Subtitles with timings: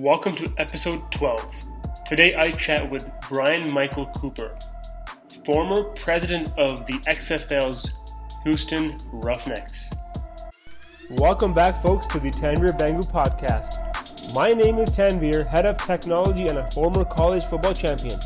[0.00, 1.46] Welcome to episode 12.
[2.04, 4.58] Today I chat with Brian Michael Cooper,
[5.46, 7.92] former president of the XFL's
[8.42, 9.88] Houston Roughnecks.
[11.12, 14.34] Welcome back, folks, to the Tanvir Bangu podcast.
[14.34, 18.18] My name is Tanvir, head of technology and a former college football champion.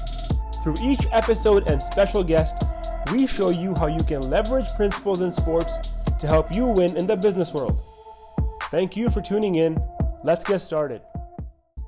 [0.63, 2.57] Through each episode and special guest,
[3.13, 7.07] we show you how you can leverage principles in sports to help you win in
[7.07, 7.79] the business world.
[8.71, 9.79] Thank you for tuning in.
[10.25, 11.03] Let's get started.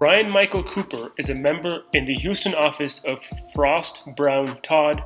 [0.01, 3.19] Brian Michael Cooper is a member in the Houston office of
[3.55, 5.05] Frost Brown Todd,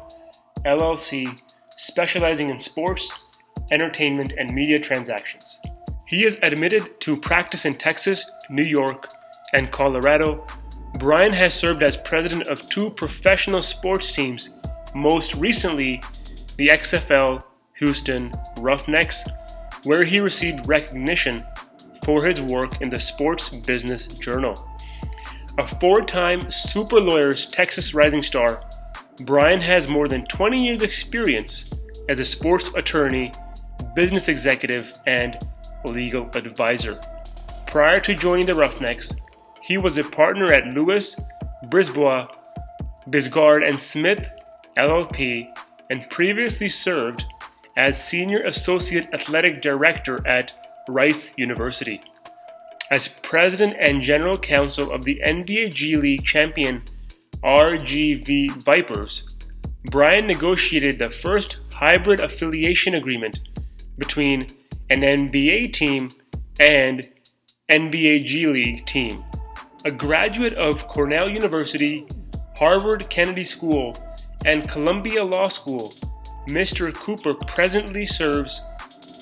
[0.64, 1.36] LLC,
[1.76, 3.10] specializing in sports,
[3.72, 5.58] entertainment, and media transactions.
[6.06, 9.10] He is admitted to practice in Texas, New York,
[9.52, 10.46] and Colorado.
[11.00, 14.50] Brian has served as president of two professional sports teams,
[14.94, 16.00] most recently,
[16.56, 17.42] the XFL
[17.80, 19.24] Houston Roughnecks,
[19.82, 21.44] where he received recognition
[22.04, 24.70] for his work in the Sports Business Journal.
[25.56, 28.60] A four time Super Lawyers Texas Rising Star,
[29.20, 31.70] Brian has more than 20 years' experience
[32.08, 33.32] as a sports attorney,
[33.94, 35.38] business executive, and
[35.84, 36.98] legal advisor.
[37.68, 39.12] Prior to joining the Roughnecks,
[39.62, 41.14] he was a partner at Lewis,
[41.66, 42.26] Brisbois,
[43.08, 44.28] Bisgaard, and Smith
[44.76, 45.46] LLP
[45.88, 47.24] and previously served
[47.76, 50.52] as Senior Associate Athletic Director at
[50.88, 52.00] Rice University.
[52.94, 56.80] As president and general counsel of the NBA G League champion
[57.42, 59.36] RGV Vipers,
[59.90, 63.40] Brian negotiated the first hybrid affiliation agreement
[63.98, 64.42] between
[64.90, 66.08] an NBA team
[66.60, 67.10] and
[67.68, 69.24] NBA G League team.
[69.84, 72.06] A graduate of Cornell University,
[72.54, 73.96] Harvard Kennedy School,
[74.44, 75.92] and Columbia Law School,
[76.46, 76.94] Mr.
[76.94, 78.62] Cooper presently serves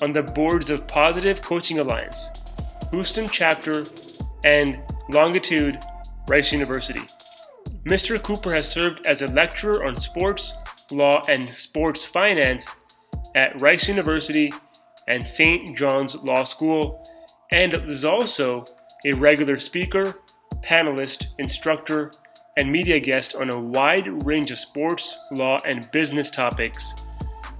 [0.03, 2.29] on the boards of Positive Coaching Alliance,
[2.93, 3.85] Houston Chapter,
[4.45, 5.79] and Longitude
[6.27, 7.01] Rice University.
[7.85, 8.21] Mr.
[8.21, 10.53] Cooper has served as a lecturer on sports,
[10.91, 12.67] law, and sports finance
[13.33, 14.53] at Rice University
[15.07, 15.75] and St.
[15.75, 17.03] John's Law School,
[17.51, 18.63] and is also
[19.05, 20.19] a regular speaker,
[20.61, 22.11] panelist, instructor,
[22.57, 26.93] and media guest on a wide range of sports, law, and business topics.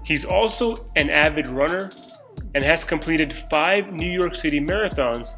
[0.04, 1.90] He's also an avid runner
[2.56, 5.30] and has completed five New York City marathons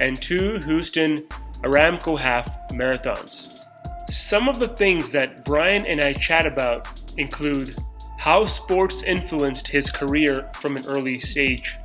[0.00, 1.24] and two Houston
[1.62, 3.64] Aramco half marathons.
[4.10, 7.76] Some of the things that Brian and I chat about include
[8.18, 11.78] how sports influenced his career from an early stage,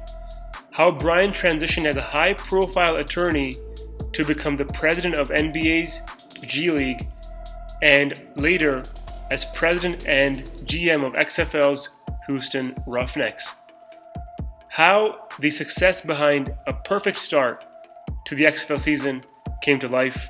[0.72, 3.56] how Brian transitioned as a high profile attorney
[4.14, 6.02] to become the president of NBA's
[6.42, 7.08] G League
[7.82, 8.84] and later
[9.32, 13.56] as president and GM of XFL's Houston Roughnecks
[14.78, 17.66] how the success behind a perfect start
[18.28, 19.24] to the XFL season
[19.64, 20.30] came to life,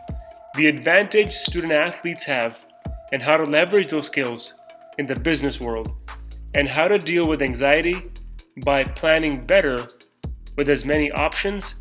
[0.55, 2.57] the advantage student athletes have,
[3.11, 4.53] and how to leverage those skills
[4.99, 5.93] in the business world,
[6.55, 8.09] and how to deal with anxiety
[8.63, 9.85] by planning better
[10.55, 11.75] with as many options,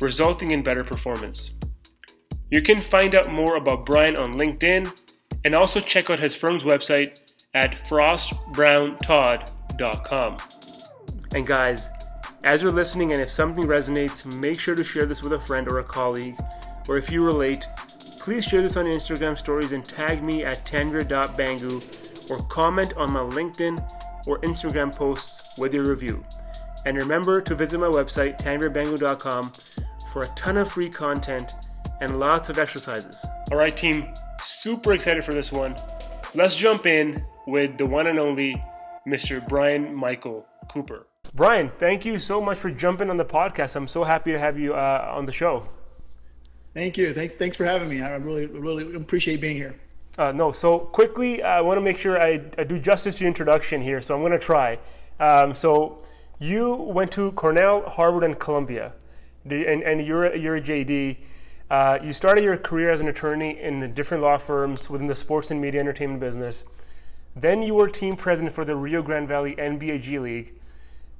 [0.00, 1.50] resulting in better performance.
[2.50, 4.90] You can find out more about Brian on LinkedIn
[5.44, 7.20] and also check out his firm's website
[7.52, 10.36] at frostbrowntodd.com.
[11.34, 11.90] And guys,
[12.46, 15.66] as you're listening, and if something resonates, make sure to share this with a friend
[15.66, 16.38] or a colleague.
[16.88, 17.66] Or if you relate,
[18.20, 23.20] please share this on Instagram stories and tag me at tanvir.bangu or comment on my
[23.20, 23.76] LinkedIn
[24.28, 26.24] or Instagram posts with your review.
[26.84, 29.52] And remember to visit my website, tanvirbangu.com,
[30.12, 31.52] for a ton of free content
[32.00, 33.26] and lots of exercises.
[33.50, 35.74] All right, team, super excited for this one.
[36.32, 38.62] Let's jump in with the one and only
[39.04, 39.46] Mr.
[39.48, 41.08] Brian Michael Cooper.
[41.36, 43.76] Brian, thank you so much for jumping on the podcast.
[43.76, 45.68] I'm so happy to have you uh, on the show.
[46.72, 47.12] Thank you.
[47.12, 48.00] Thanks, thanks for having me.
[48.00, 49.74] I really, really appreciate being here.
[50.16, 53.28] Uh, no, so quickly, I want to make sure I, I, do justice to your
[53.28, 54.78] introduction here, so I'm going to try.
[55.20, 55.98] Um, so,
[56.38, 58.92] you went to Cornell, Harvard, and Columbia,
[59.44, 61.18] and, and you're, you're a JD.
[61.70, 65.50] Uh, you started your career as an attorney in different law firms within the sports
[65.50, 66.64] and media entertainment business.
[67.34, 70.54] Then you were team president for the Rio Grande Valley NBA G League.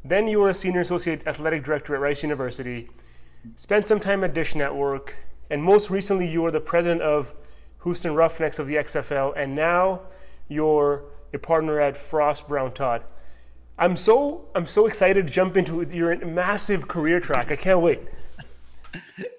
[0.08, 2.88] Then you were a senior associate athletic director at Rice University,
[3.56, 5.16] spent some time at Dish Network,
[5.50, 7.32] and most recently you were the president of
[7.82, 10.02] Houston Roughnecks of the XFL, and now
[10.48, 11.02] you're
[11.34, 13.02] a partner at Frost Brown Todd.
[13.78, 17.50] I'm so I'm so excited to jump into your massive career track.
[17.50, 18.00] I can't wait.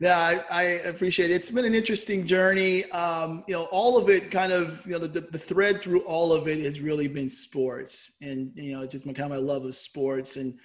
[0.00, 1.34] Yeah, I, I, appreciate it.
[1.34, 2.90] It's been an interesting journey.
[2.90, 6.32] Um, you know, all of it kind of, you know, the, the thread through all
[6.32, 9.64] of it has really been sports and, you know, just my kind of my love
[9.66, 10.36] of sports.
[10.36, 10.58] And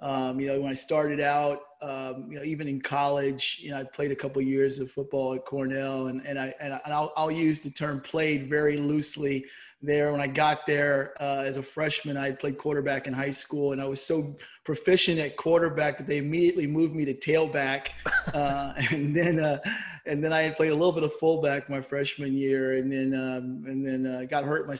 [0.00, 3.78] Um, you know, when I started out, um, you know, even in college, you know,
[3.80, 7.30] I played a couple years of football at Cornell, and and I and, I'll, I'll
[7.48, 9.44] use the term "played" very loosely
[9.82, 10.10] there.
[10.12, 13.80] When I got there uh, as a freshman, I played quarterback in high school, and
[13.82, 14.16] I was so
[14.64, 17.88] proficient at quarterback that they immediately moved me to tailback,
[18.34, 19.58] uh, and then uh,
[20.06, 23.14] and then I had played a little bit of fullback my freshman year, and then
[23.14, 24.76] um, and then uh, got hurt my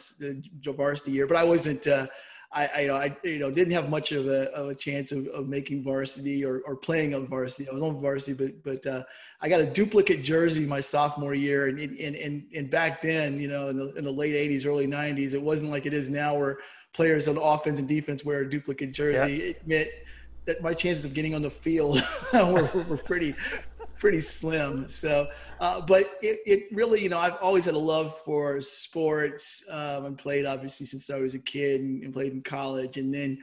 [0.72, 1.86] varsity year, but I wasn't.
[1.86, 2.06] Uh,
[2.52, 5.12] I, I, you know, I, you know, didn't have much of a, of a chance
[5.12, 7.68] of, of making varsity or, or playing on varsity.
[7.68, 9.04] I was on varsity, but, but uh,
[9.40, 11.68] I got a duplicate jersey my sophomore year.
[11.68, 14.88] And, and, and, and back then, you know, in the, in the late 80s, early
[14.88, 16.58] 90s, it wasn't like it is now where
[16.92, 19.34] players on offense and defense wear a duplicate jersey.
[19.34, 19.44] Yeah.
[19.44, 19.88] It meant
[20.46, 22.02] that my chances of getting on the field
[22.32, 23.34] were, were pretty,
[23.98, 24.88] pretty slim.
[24.88, 25.28] So,
[25.60, 30.06] uh, but it, it really, you know, I've always had a love for sports um,
[30.06, 32.96] and played obviously since I was a kid and, and played in college.
[32.96, 33.38] And then,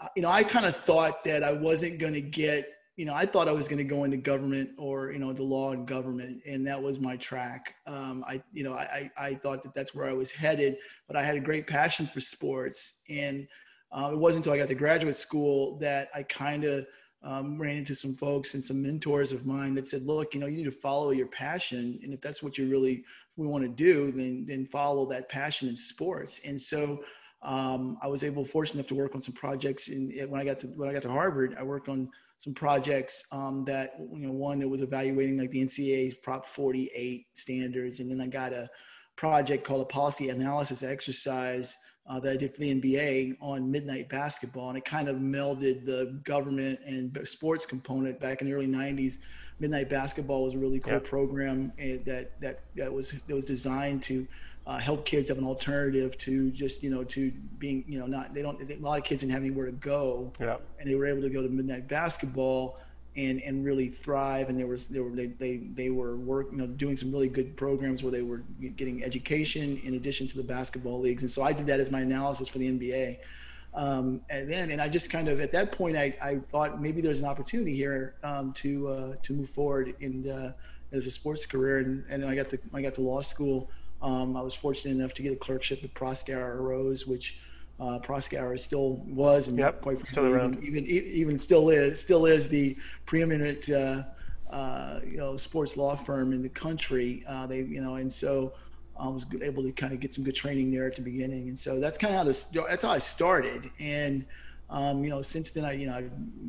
[0.00, 2.66] uh, you know, I kind of thought that I wasn't going to get,
[2.96, 5.42] you know, I thought I was going to go into government or, you know, the
[5.42, 6.42] law and government.
[6.46, 7.74] And that was my track.
[7.86, 11.22] Um, I, you know, I, I thought that that's where I was headed, but I
[11.22, 13.00] had a great passion for sports.
[13.08, 13.48] And
[13.90, 16.86] uh, it wasn't until I got to graduate school that I kind of,
[17.24, 20.46] um, ran into some folks and some mentors of mine that said, look, you know,
[20.46, 22.00] you need to follow your passion.
[22.02, 23.04] And if that's what you really
[23.36, 26.40] we want to do, then, then follow that passion in sports.
[26.44, 27.02] And so
[27.42, 30.58] um, I was able, fortunate enough to work on some projects in, when I got
[30.60, 32.10] to, when I got to Harvard, I worked on
[32.42, 37.24] some projects um, that, you know, one that was evaluating like the NCAA's Prop 48
[37.34, 38.00] standards.
[38.00, 38.68] And then I got a
[39.14, 41.76] project called a policy analysis exercise
[42.08, 45.86] uh, that I did for the NBA on midnight basketball, and it kind of melded
[45.86, 49.18] the government and sports component back in the early '90s.
[49.60, 50.98] Midnight basketball was a really cool yeah.
[50.98, 54.26] program eh, that that that was that was designed to
[54.66, 58.32] uh, help kids have an alternative to just you know to being you know not
[58.32, 60.56] they don't a lot of kids didn't have anywhere to go, yeah.
[60.78, 62.78] and they were able to go to midnight basketball
[63.16, 64.48] and and really thrive.
[64.48, 67.28] And there was there were they they, they were work you know doing some really
[67.28, 68.42] good programs where they were
[68.76, 71.22] getting education in addition to the basketball leagues.
[71.22, 73.18] And so I did that as my analysis for the NBA.
[73.74, 77.00] Um, and then and I just kind of at that point I, I thought maybe
[77.00, 80.52] there's an opportunity here um, to uh, to move forward in uh,
[80.92, 81.78] as a sports career.
[81.78, 83.70] And and I got to I got to law school.
[84.02, 87.38] Um, I was fortunate enough to get a clerkship at Proskauer Rose, which
[87.80, 90.62] uh, Proskauer still was and yep, quite still around.
[90.62, 92.76] Even, even even still is still is the
[93.06, 94.02] preeminent uh,
[94.50, 97.24] uh, you know sports law firm in the country.
[97.28, 98.52] Uh, they you know and so
[98.98, 101.58] I was able to kind of get some good training there at the beginning, and
[101.58, 103.70] so that's kind of how this that's how I started.
[103.78, 104.24] And
[104.68, 105.94] um, you know since then I you know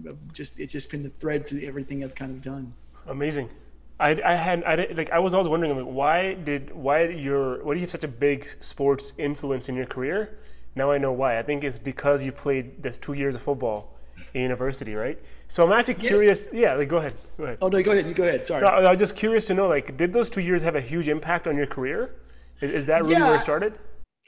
[0.07, 2.73] I've just it's just been the thread to everything I've kind of done.
[3.07, 3.49] Amazing.
[3.99, 7.73] I, I had I like I was always wondering like why did why your why
[7.73, 10.39] do you have such a big sports influence in your career?
[10.75, 11.37] Now I know why.
[11.37, 13.93] I think it's because you played this two years of football
[14.33, 15.19] in university, right?
[15.47, 16.47] So I'm actually curious.
[16.51, 17.13] Yeah, yeah like go ahead.
[17.37, 17.57] Go ahead.
[17.61, 18.07] Oh no, go ahead.
[18.07, 18.47] You go ahead.
[18.47, 18.61] Sorry.
[18.61, 21.47] No, I'm just curious to know, like, did those two years have a huge impact
[21.47, 22.15] on your career?
[22.61, 23.73] Is, is that really yeah, where it started?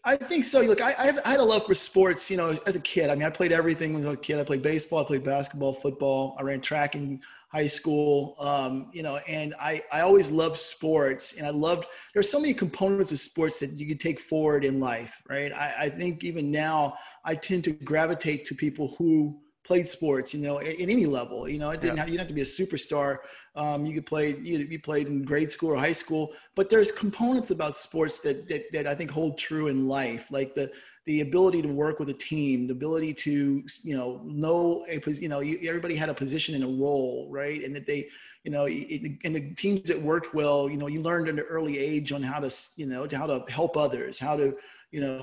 [0.04, 0.62] I think so.
[0.62, 3.10] Look, I, I, had a love for sports, you know, as a kid.
[3.10, 4.38] I mean, I played everything when I was a kid.
[4.38, 6.36] I played baseball, I played basketball, football.
[6.40, 7.20] I ran track and
[7.56, 12.30] high school, um, you know, and I, I always loved sports and I loved, there's
[12.30, 15.54] so many components of sports that you can take forward in life, right?
[15.54, 20.42] I, I think even now I tend to gravitate to people who played sports, you
[20.42, 22.02] know, at, at any level, you know, it didn't yeah.
[22.02, 23.20] have, you don't have to be a superstar.
[23.56, 26.92] Um, you could play, you, you played in grade school or high school, but there's
[26.92, 30.28] components about sports that, that, that I think hold true in life.
[30.30, 30.70] Like the,
[31.06, 35.30] the ability to work with a team, the ability to you know know a you
[35.30, 37.64] know everybody had a position and a role, right?
[37.64, 38.10] And that they
[38.44, 41.42] you know it, and the teams that worked well, you know, you learned at an
[41.42, 44.58] early age on how to you know how to help others, how to
[44.92, 45.22] you know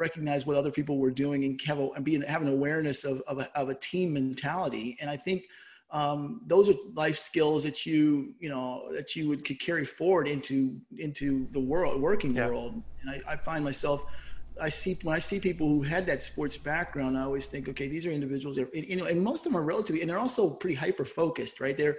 [0.00, 3.20] recognize what other people were doing and have a, and be have an awareness of
[3.28, 4.96] of a, of a team mentality.
[5.00, 5.44] And I think.
[5.90, 10.26] Um, those are life skills that you you know that you would could carry forward
[10.26, 12.48] into into the world working yeah.
[12.48, 14.04] world and I, I find myself
[14.60, 17.88] I see when I see people who had that sports background, I always think, okay,
[17.88, 18.56] these are individuals.
[18.56, 21.60] That, you know, and most of them are relatively, and they're also pretty hyper focused,
[21.60, 21.76] right?
[21.76, 21.96] They're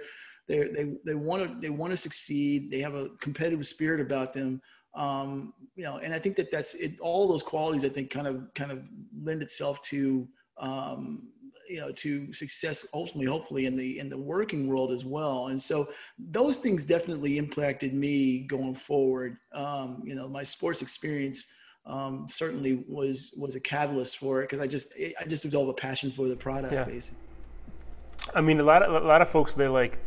[0.48, 2.70] they they they want to they want to succeed.
[2.70, 4.62] They have a competitive spirit about them.
[4.94, 7.84] Um, you know, and I think that that's it, all those qualities.
[7.84, 8.82] I think kind of kind of
[9.22, 10.26] lend itself to
[10.58, 11.28] um,
[11.68, 15.60] you know to success ultimately hopefully in the in the working world as well and
[15.60, 21.46] so those things definitely impacted me going forward um, you know my sports experience
[21.86, 25.80] um, certainly was was a catalyst for it because I just I just developed a
[25.80, 26.84] passion for the product yeah.
[26.84, 27.18] basically.
[28.34, 29.98] I mean, a lot of a lot of folks they're like,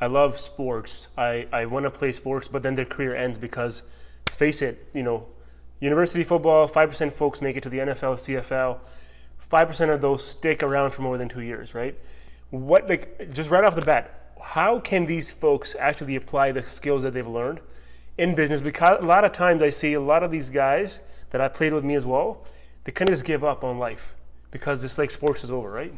[0.00, 1.08] I love sports.
[1.16, 3.82] I I want to play sports, but then their career ends because,
[4.28, 5.26] face it, you know,
[5.78, 8.78] university football, five percent folks make it to the NFL, CFL.
[9.38, 11.96] five percent of those stick around for more than two years, right?
[12.50, 17.04] What like just right off the bat, how can these folks actually apply the skills
[17.04, 17.60] that they've learned
[18.18, 18.60] in business?
[18.60, 20.98] Because a lot of times I see a lot of these guys
[21.30, 22.44] that I played with me as well,
[22.84, 24.14] they kind of just give up on life
[24.50, 25.94] because this like sports is over, right?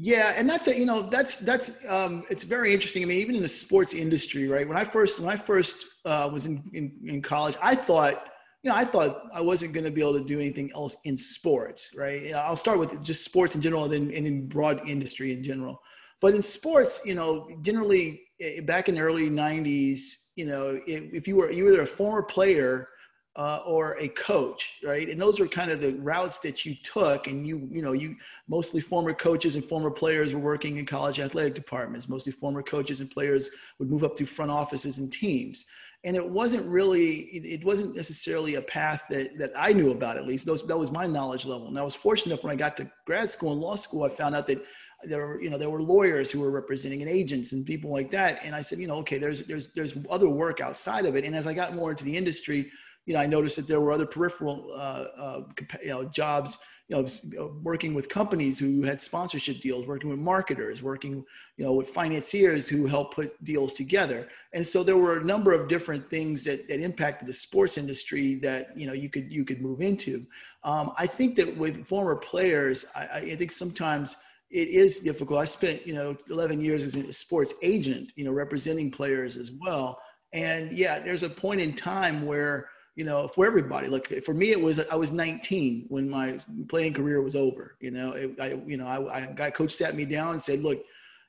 [0.00, 3.02] Yeah, and that's a you know that's that's um, it's very interesting.
[3.02, 4.66] I mean, even in the sports industry, right?
[4.66, 8.28] When I first when I first uh, was in, in in college, I thought
[8.62, 11.16] you know I thought I wasn't going to be able to do anything else in
[11.16, 12.32] sports, right?
[12.32, 15.82] I'll start with just sports in general, and then and in broad industry in general.
[16.20, 21.12] But in sports, you know, generally eh, back in the early '90s, you know, if,
[21.12, 22.88] if you were you were a former player
[23.36, 25.08] uh, or a coach, right?
[25.08, 27.28] And those were kind of the routes that you took.
[27.28, 28.16] And you, you know, you
[28.48, 32.08] mostly former coaches and former players were working in college athletic departments.
[32.08, 35.66] Mostly former coaches and players would move up through front offices and teams.
[36.04, 40.26] And it wasn't really, it, wasn't necessarily a path that, that I knew about, at
[40.26, 40.46] least.
[40.46, 41.66] Those, that was my knowledge level.
[41.66, 44.08] And I was fortunate enough when I got to grad school and law school, I
[44.08, 44.64] found out that
[45.04, 48.10] there were you know there were lawyers who were representing and agents and people like
[48.10, 51.24] that and i said you know okay there's there's there's other work outside of it
[51.24, 52.70] and as i got more into the industry
[53.08, 55.40] you know, I noticed that there were other peripheral, uh, uh,
[55.80, 60.82] you know, jobs, you know, working with companies who had sponsorship deals, working with marketers,
[60.82, 61.24] working,
[61.56, 64.28] you know, with financiers who help put deals together.
[64.52, 68.34] And so there were a number of different things that, that impacted the sports industry
[68.36, 70.26] that, you know, you could, you could move into.
[70.62, 74.16] Um, I think that with former players, I, I think sometimes
[74.50, 75.40] it is difficult.
[75.40, 79.50] I spent, you know, 11 years as a sports agent, you know, representing players as
[79.50, 79.98] well.
[80.34, 83.86] And yeah, there's a point in time where, you know, for everybody.
[83.86, 86.36] Look, for me, it was I was 19 when my
[86.68, 87.76] playing career was over.
[87.78, 90.64] You know, it, I, you know, I, I got coach sat me down and said,
[90.64, 90.82] look,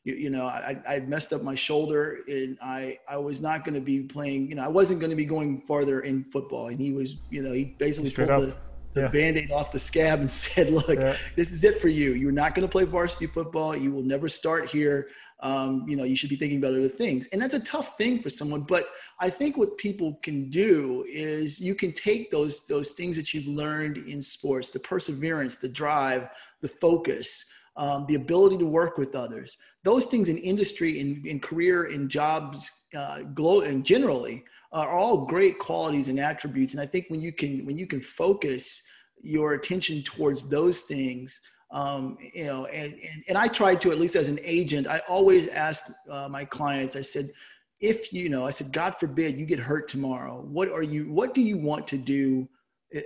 [0.04, 3.76] you, you know, I, I messed up my shoulder and I, I was not going
[3.76, 6.70] to be playing, you know, I wasn't going to be going farther in football.
[6.70, 8.58] And he was, you know, he basically Straight pulled up.
[8.96, 9.12] the, the yeah.
[9.12, 11.18] band-aid off the scab and said, look, yeah.
[11.36, 12.16] this is it for you.
[12.16, 13.76] You're not going to play varsity football.
[13.76, 15.10] You will never start here
[15.42, 17.28] um, you know, you should be thinking about other things.
[17.28, 18.62] And that's a tough thing for someone.
[18.62, 23.34] But I think what people can do is you can take those those things that
[23.34, 26.30] you've learned in sports, the perseverance, the drive,
[26.62, 27.46] the focus,
[27.78, 29.58] um, the ability to work with others.
[29.84, 34.44] Those things in industry, in, in career, in jobs, uh, and generally
[34.74, 36.74] are all great qualities and attributes.
[36.74, 38.84] And I think when you can when you can focus
[39.22, 41.40] your attention towards those things
[41.72, 45.02] um, you know, and, and, and I tried to, at least as an agent, I
[45.08, 47.32] always ask uh, my clients, I said,
[47.80, 51.34] if you know, I said, God forbid you get hurt tomorrow, what are you, what
[51.34, 52.50] do you want to do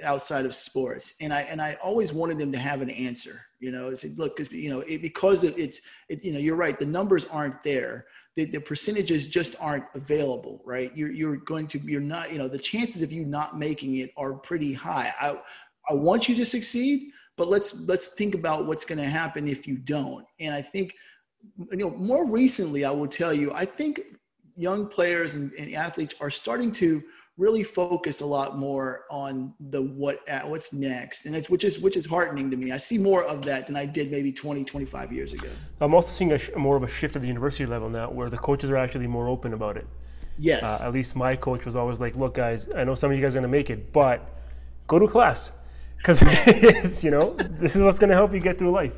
[0.02, 1.14] outside of sports?
[1.20, 4.18] And I, and I always wanted them to have an answer, you know, I said,
[4.18, 6.80] look, cause you know, it, because it's, it, you know, you're right.
[6.80, 8.06] The numbers aren't there.
[8.36, 10.92] The, the percentages just aren't available, right?
[10.98, 14.12] You're, you're going to, you're not, you know, the chances of you not making it
[14.18, 15.14] are pretty high.
[15.20, 15.38] I,
[15.88, 19.68] I want you to succeed, but let's let's think about what's going to happen if
[19.68, 20.26] you don't.
[20.40, 20.94] And i think
[21.72, 24.00] you know more recently i will tell you i think
[24.56, 27.04] young players and, and athletes are starting to
[27.38, 31.26] really focus a lot more on the what what's next.
[31.26, 32.72] And it's which is which is heartening to me.
[32.72, 35.50] I see more of that than i did maybe 20 25 years ago.
[35.82, 38.38] I'm also seeing a more of a shift at the university level now where the
[38.38, 39.88] coaches are actually more open about it.
[40.38, 40.64] Yes.
[40.64, 43.24] Uh, at least my coach was always like look guys i know some of you
[43.24, 44.28] guys are going to make it but
[44.88, 45.52] go to class
[46.04, 46.22] because
[47.04, 48.94] you know this is what's going to help you get through life.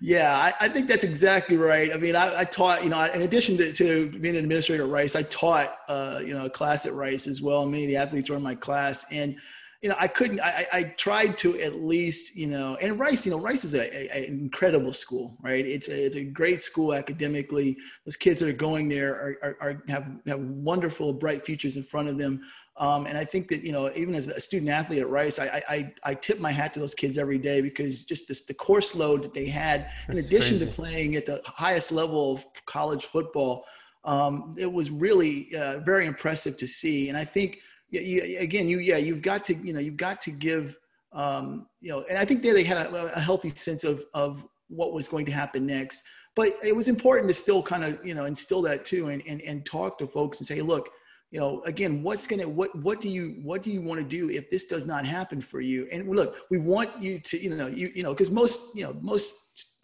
[0.00, 1.92] Yeah I, I, think that's exactly right.
[1.92, 4.90] I mean i, I taught you know in addition to, to, being an administrator at
[4.90, 7.66] rice i taught uh, you know a class at rice as well.
[7.66, 9.06] Many of the athletes were in my class.
[9.12, 9.36] And
[9.82, 13.30] you know i couldn't i, I tried to at least you know and rice you
[13.30, 15.64] know rice is an incredible school right?
[15.64, 17.76] It's a, it's a great school academically.
[18.04, 21.84] Those kids that are going there are, are, are have have wonderful bright futures in
[21.84, 22.42] front of them
[22.78, 25.60] um, and I think that, you know, even as a student athlete at Rice, I,
[25.68, 28.94] I, I tip my hat to those kids every day because just this, the course
[28.94, 30.66] load that they had, That's in addition crazy.
[30.66, 33.64] to playing at the highest level of college football,
[34.04, 37.08] um, it was really uh, very impressive to see.
[37.08, 37.58] And I think,
[37.90, 40.76] you, you, again, you, yeah, you've got to, you know, you've got to give,
[41.12, 44.46] um, you know, and I think there they had a, a healthy sense of, of
[44.68, 46.04] what was going to happen next.
[46.36, 49.40] But it was important to still kind of, you know, instill that too and, and,
[49.42, 50.90] and talk to folks and say, look,
[51.30, 54.04] you know again what's going to what what do you what do you want to
[54.04, 57.54] do if this does not happen for you and look we want you to you
[57.54, 59.34] know you you know because most you know most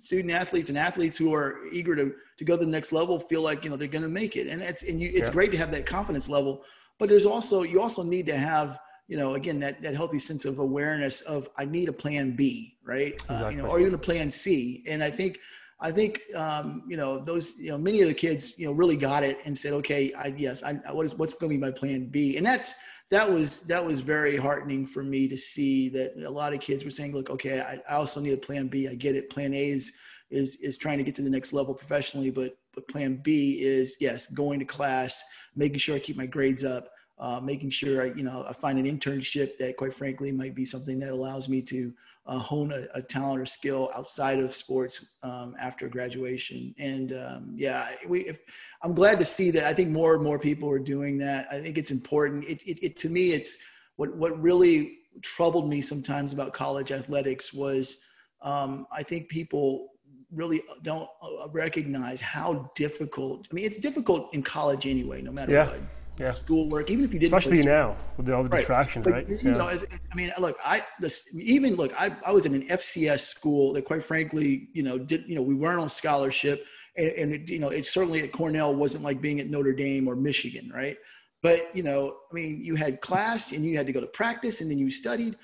[0.03, 3.43] student athletes and athletes who are eager to to go to the next level feel
[3.43, 5.33] like you know they're going to make it and it's and you it's yeah.
[5.33, 6.63] great to have that confidence level
[6.99, 10.45] but there's also you also need to have you know again that that healthy sense
[10.45, 13.37] of awareness of i need a plan b right exactly.
[13.37, 15.39] uh, you know or even a plan c and i think
[15.81, 18.97] I think um, you know those you know many of the kids you know really
[18.97, 21.71] got it and said, okay, I yes, I what is what's going to be my
[21.71, 22.75] plan B, and that's
[23.11, 26.85] that was that was very heartening for me to see that a lot of kids
[26.85, 28.89] were saying, look, okay, I, I also need a plan B.
[28.89, 29.31] I get it.
[29.31, 29.97] Plan A is
[30.31, 33.97] is is trying to get to the next level professionally, but but plan B is
[34.01, 35.23] yes, going to class,
[35.55, 38.79] making sure I keep my grades up, uh, making sure I you know I find
[38.79, 41.93] an internship that quite frankly might be something that allows me to
[42.27, 46.75] uh, hone a, a, talent or skill outside of sports um, after graduation.
[46.79, 48.39] And um, yeah, we, if,
[48.83, 49.65] I'm glad to see that.
[49.65, 51.47] I think more and more people are doing that.
[51.51, 52.45] I think it's important.
[52.45, 53.59] It, it, it to me, it's
[53.97, 58.05] what what really troubled me sometimes about college athletics was
[58.43, 59.89] um, I think people
[60.33, 63.47] really don't uh, recognize how difficult.
[63.51, 65.67] I mean, it's difficult in college anyway, no matter yeah.
[65.67, 65.81] what
[66.19, 66.33] yeah.
[66.33, 67.37] schoolwork, even if you didn't.
[67.37, 68.59] Especially now with all the right.
[68.59, 69.29] distractions, but, right?
[69.29, 69.51] You yeah.
[69.53, 73.21] know, as, I mean, look, I this, even look, I, I was in an FCS
[73.21, 76.67] school that, quite frankly, you know, did you know we weren't on scholarship,
[76.97, 80.09] and, and it, you know, it certainly at Cornell wasn't like being at Notre Dame
[80.09, 80.97] or Michigan, right?
[81.43, 84.61] But you know, I mean, you had class and you had to go to practice,
[84.61, 85.37] and then you studied.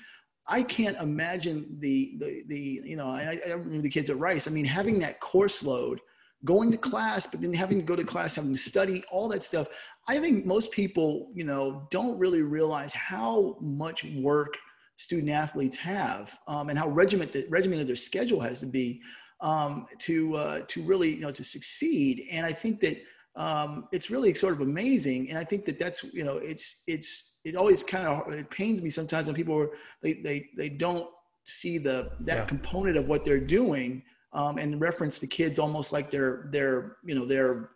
[0.47, 4.47] I can't imagine the the the you know, I, I remember the kids at Rice.
[4.47, 5.99] I mean, having that course load
[6.43, 9.43] going to class, but then having to go to class, having to study, all that
[9.43, 9.67] stuff.
[10.07, 14.57] I think most people, you know, don't really realize how much work
[14.97, 19.01] student athletes have um, and how regimented, regimented their schedule has to be
[19.41, 22.27] um, to, uh, to really, you know, to succeed.
[22.31, 23.01] And I think that
[23.35, 25.29] um, it's really sort of amazing.
[25.29, 28.81] And I think that that's, you know, it's, it's, it always kind of, it pains
[28.81, 29.71] me sometimes when people are,
[30.01, 31.07] they, they, they don't
[31.45, 32.45] see the, that yeah.
[32.45, 37.15] component of what they're doing um, and reference the kids almost like they're they're you
[37.15, 37.69] know they're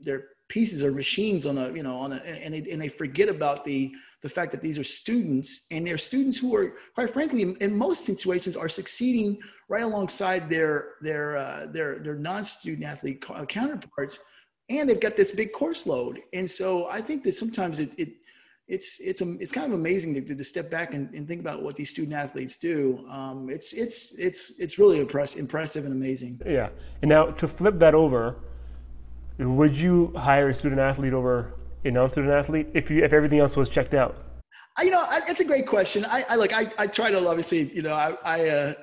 [0.00, 3.28] they're pieces or machines on a you know on a and they, and they forget
[3.28, 3.92] about the
[4.22, 8.04] the fact that these are students and they're students who are quite frankly in, most
[8.04, 14.18] situations are succeeding right alongside their their uh, their their non-student athlete counterparts
[14.68, 16.20] and they've got this big course load.
[16.34, 18.10] And so i think that sometimes it, it
[18.72, 21.76] it's it's it's kind of amazing to, to step back and, and think about what
[21.76, 23.04] these student athletes do.
[23.10, 26.40] Um, it's it's it's it's really impress, impressive and amazing.
[26.46, 26.70] Yeah.
[27.02, 28.36] And now to flip that over,
[29.38, 31.52] would you hire a student athlete over
[31.84, 34.16] a non-student athlete if you if everything else was checked out?
[34.78, 36.06] I, you know, I, it's a great question.
[36.06, 38.74] I, I like, I, I try to obviously, you know, I, I, uh,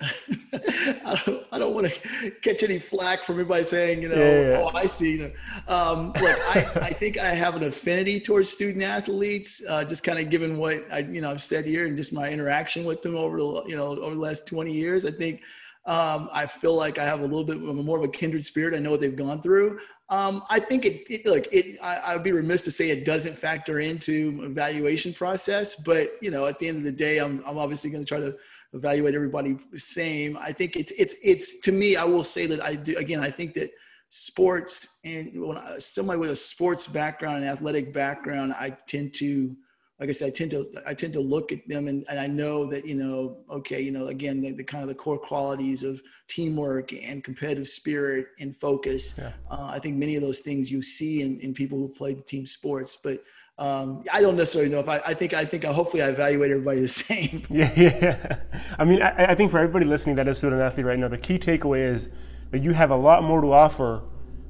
[0.54, 4.62] I don't, I don't want to catch any flack from everybody saying, you know, yeah,
[4.62, 5.32] oh, I see.
[5.68, 10.20] Um, look, I, I think I have an affinity towards student athletes, uh, just kind
[10.20, 13.16] of given what I, you know, I've said here and just my interaction with them
[13.16, 15.06] over, the, you know, over the last 20 years.
[15.06, 15.42] I think,
[15.86, 18.76] um, I feel like I have a little bit more of a kindred spirit.
[18.76, 19.80] I know what they've gone through.
[20.10, 23.36] Um, I think it, it look, it, I, would be remiss to say it doesn't
[23.36, 27.60] factor into evaluation process, but you know, at the end of the day, I'm, I'm
[27.60, 28.36] obviously going to try to
[28.74, 30.38] evaluate everybody the same.
[30.38, 33.30] I think it's, it's, it's, to me, I will say that I do, again, I
[33.30, 33.72] think that
[34.10, 39.56] sports and when I, somebody with a sports background and athletic background, I tend to,
[40.00, 42.26] like I said, I tend to I tend to look at them and, and I
[42.26, 45.84] know that you know okay you know again the, the kind of the core qualities
[45.84, 49.16] of teamwork and competitive spirit and focus.
[49.18, 49.34] Yeah.
[49.52, 52.46] Uh, I think many of those things you see in, in people who've played team
[52.46, 53.22] sports, but
[53.60, 56.50] um, I don't necessarily know if I, I think I think I, hopefully I evaluate
[56.52, 57.44] everybody the same.
[57.50, 58.38] Yeah, yeah.
[58.78, 61.18] I mean, I, I think for everybody listening that is student athlete right now, the
[61.18, 62.08] key takeaway is
[62.52, 64.02] that you have a lot more to offer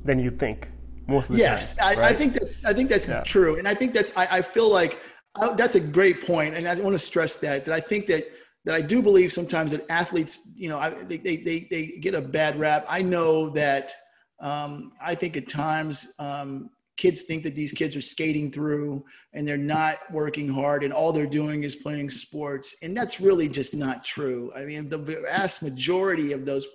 [0.05, 0.69] than you think
[1.07, 1.89] most of the yes, time.
[1.89, 3.23] Yes, I, I, think that's I think that's yeah.
[3.23, 4.99] true, and I think that's I, I feel like
[5.35, 8.27] I, that's a great point, and I want to stress that that I think that
[8.65, 12.21] that I do believe sometimes that athletes, you know, I, they, they they get a
[12.21, 12.85] bad rap.
[12.87, 13.91] I know that
[14.39, 19.47] um, I think at times um, kids think that these kids are skating through and
[19.47, 23.73] they're not working hard and all they're doing is playing sports, and that's really just
[23.73, 24.51] not true.
[24.55, 26.67] I mean, the vast majority of those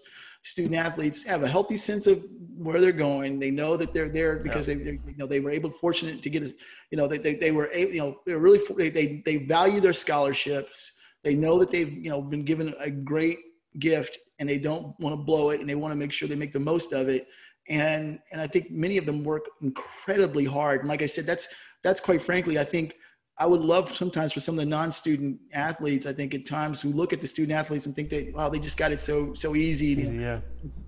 [0.43, 2.25] student athletes have a healthy sense of
[2.57, 3.39] where they're going.
[3.39, 4.77] They know that they're there because yeah.
[4.77, 6.55] they, you know, they were able, fortunate to get, a,
[6.91, 8.61] you know, they, they, they were able, you know, they're really,
[8.91, 10.93] they, they value their scholarships.
[11.23, 13.39] They know that they've, you know, been given a great
[13.79, 16.35] gift and they don't want to blow it and they want to make sure they
[16.35, 17.27] make the most of it.
[17.69, 20.81] And, and I think many of them work incredibly hard.
[20.81, 21.49] And like I said, that's,
[21.83, 22.97] that's quite frankly, I think
[23.39, 26.91] I would love sometimes for some of the non-student athletes, I think at times who
[26.91, 29.57] look at the student athletes and think that, wow, they just got it so, so
[29.57, 29.95] easy.
[29.95, 30.41] Yeah.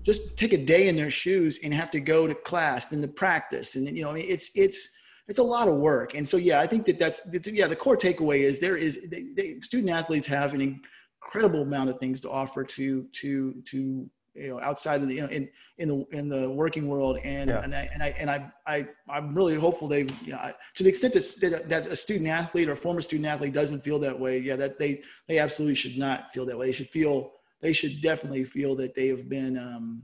[0.03, 3.07] Just take a day in their shoes and have to go to class, then to
[3.07, 3.75] practice.
[3.75, 4.89] And, you know, I mean, it's, it's,
[5.27, 6.13] it's a lot of work.
[6.13, 9.25] And so, yeah, I think that that's, yeah, the core takeaway is there is, they,
[9.35, 10.79] they, student athletes have an
[11.21, 15.21] incredible amount of things to offer to, to, to you know outside of the you
[15.21, 17.63] know in in the in the working world and yeah.
[17.63, 20.89] and I and I and I, I I'm really hopeful they you know, to the
[20.89, 24.55] extent that that a student athlete or former student athlete doesn't feel that way yeah
[24.55, 28.43] that they they absolutely should not feel that way they should feel they should definitely
[28.43, 30.03] feel that they have been um,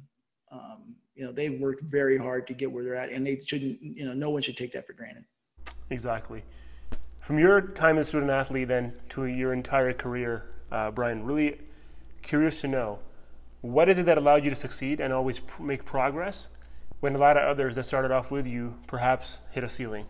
[0.52, 3.82] um, you know, they've worked very hard to get where they're at, and they shouldn't,
[3.82, 5.26] you know, no one should take that for granted.
[5.90, 6.44] Exactly.
[7.20, 11.60] From your time as student athlete then to your entire career, uh, Brian, really
[12.22, 13.00] curious to know
[13.64, 16.50] what is it that allowed you to succeed and always make progress
[17.00, 20.06] when a lot of others that started off with you perhaps hit a ceiling?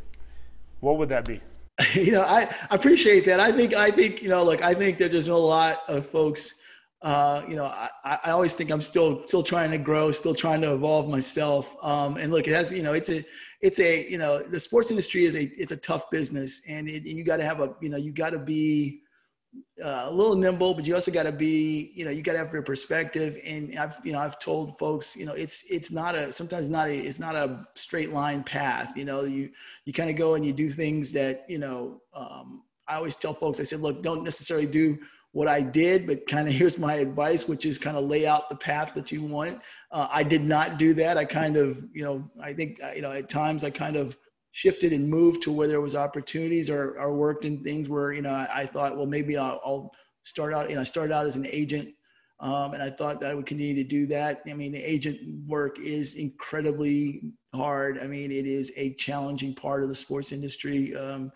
[0.80, 1.39] What would that be?
[1.94, 3.39] you know, I, I appreciate that.
[3.39, 6.63] I think, I think, you know, look, I think that there's a lot of folks,
[7.04, 10.62] uh, you know, I, I always think I'm still, still trying to grow, still trying
[10.62, 11.76] to evolve myself.
[11.84, 13.24] Um, and look, it has, you know, it's a,
[13.62, 17.04] it's a, you know, the sports industry is a, it's a tough business and it,
[17.04, 19.03] you got to have a, you know, you got to be,
[19.84, 22.38] uh, a little nimble, but you also got to be, you know, you got to
[22.38, 23.38] have your perspective.
[23.46, 26.89] And I've, you know, I've told folks, you know, it's, it's not a, sometimes not
[26.89, 28.96] a, it's not a straight line path.
[28.96, 29.50] You know, you,
[29.86, 33.34] you kind of go and you do things that, you know, um, I always tell
[33.34, 34.98] folks, I said, look, don't necessarily do
[35.32, 38.50] what I did, but kind of here's my advice, which is kind of lay out
[38.50, 39.60] the path that you want.
[39.92, 41.18] Uh, I did not do that.
[41.18, 44.16] I kind of, you know, I think, uh, you know, at times I kind of,
[44.54, 48.22] shifted and moved to where there was opportunities or, or worked in things where, you
[48.22, 49.92] know, I, I thought, well, maybe I'll, I'll,
[50.26, 51.89] start out, you know, I started out as an agent
[52.39, 54.42] um, and I thought that I would continue to do that.
[54.50, 58.00] I mean, the agent work is incredibly hard.
[58.00, 60.96] I mean, it is a challenging part of the sports industry.
[60.96, 61.32] Um,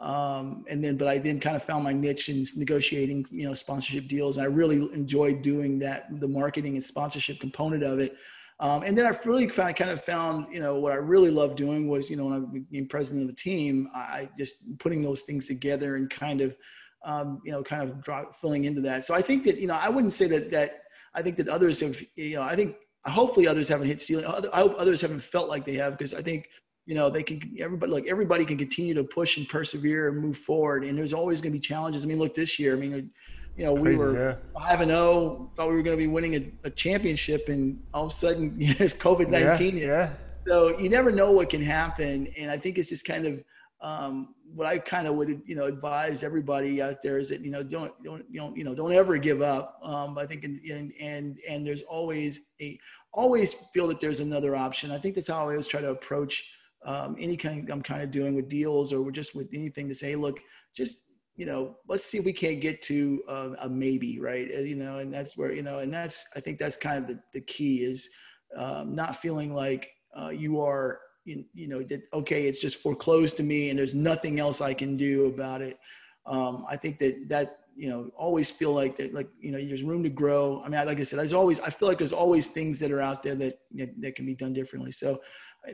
[0.00, 3.54] um, and then, but I then kind of found my niche in negotiating, you know,
[3.54, 4.36] sponsorship deals.
[4.36, 8.16] And I really enjoyed doing that, the marketing and sponsorship component of it.
[8.60, 11.56] Um, and then I really found, kind of found, you know, what I really loved
[11.56, 15.22] doing was, you know, when I became president of a team, I just putting those
[15.22, 16.56] things together and kind of,
[17.04, 19.04] um, you know, kind of drop, filling into that.
[19.04, 20.82] So I think that, you know, I wouldn't say that, that
[21.14, 24.26] I think that others have, you know, I think hopefully others haven't hit ceiling.
[24.26, 26.48] I hope others haven't felt like they have, because I think,
[26.86, 30.36] you know, they can, everybody, like everybody can continue to push and persevere and move
[30.36, 30.84] forward.
[30.84, 32.04] And there's always going to be challenges.
[32.04, 33.10] I mean, look, this year, I mean,
[33.56, 35.00] you know, we were five and zero.
[35.00, 38.14] Oh, thought we were going to be winning a, a, championship, and all of a
[38.14, 39.76] sudden, you know, it's COVID nineteen.
[39.76, 40.10] Yeah, yeah.
[40.46, 43.44] So you never know what can happen, and I think it's just kind of
[43.82, 47.50] um, what I kind of would you know advise everybody out there is that you
[47.50, 49.78] know don't don't you know you know don't ever give up.
[49.82, 52.78] Um, I think and and and there's always a
[53.12, 54.90] always feel that there's another option.
[54.90, 56.48] I think that's how I always try to approach
[56.84, 60.14] um, any kind I'm kind of doing with deals or just with anything to say,
[60.14, 60.40] look,
[60.74, 64.48] just you know, let's see if we can't get to a, a, maybe, right?
[64.54, 67.08] Uh, you know, and that's where, you know, and that's, I think that's kind of
[67.08, 68.08] the, the key is
[68.56, 73.36] um, not feeling like uh, you are, you, you know, that, okay, it's just foreclosed
[73.38, 75.78] to me and there's nothing else I can do about it.
[76.26, 79.82] Um, I think that that, you know, always feel like that, like, you know, there's
[79.82, 80.60] room to grow.
[80.62, 83.00] I mean, like I said, there's always, I feel like there's always things that are
[83.00, 84.92] out there that, that, that can be done differently.
[84.92, 85.22] So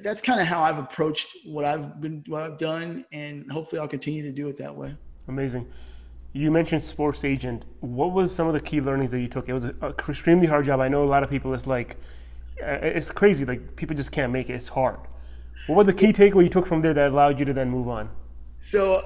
[0.03, 3.05] that's kind of how I've approached what I've been, what I've done.
[3.11, 4.95] And hopefully I'll continue to do it that way.
[5.29, 5.67] Amazing.
[6.33, 7.65] You mentioned sports agent.
[7.81, 9.49] What was some of the key learnings that you took?
[9.49, 9.77] It was an
[10.09, 10.81] extremely hard job.
[10.81, 11.55] I know a lot of people.
[11.55, 11.97] It's like
[12.61, 13.45] uh, it's crazy.
[13.45, 14.55] Like people just can't make it.
[14.55, 14.99] It's hard.
[15.67, 17.89] What was the key takeaway you took from there that allowed you to then move
[17.89, 18.11] on?
[18.69, 19.03] So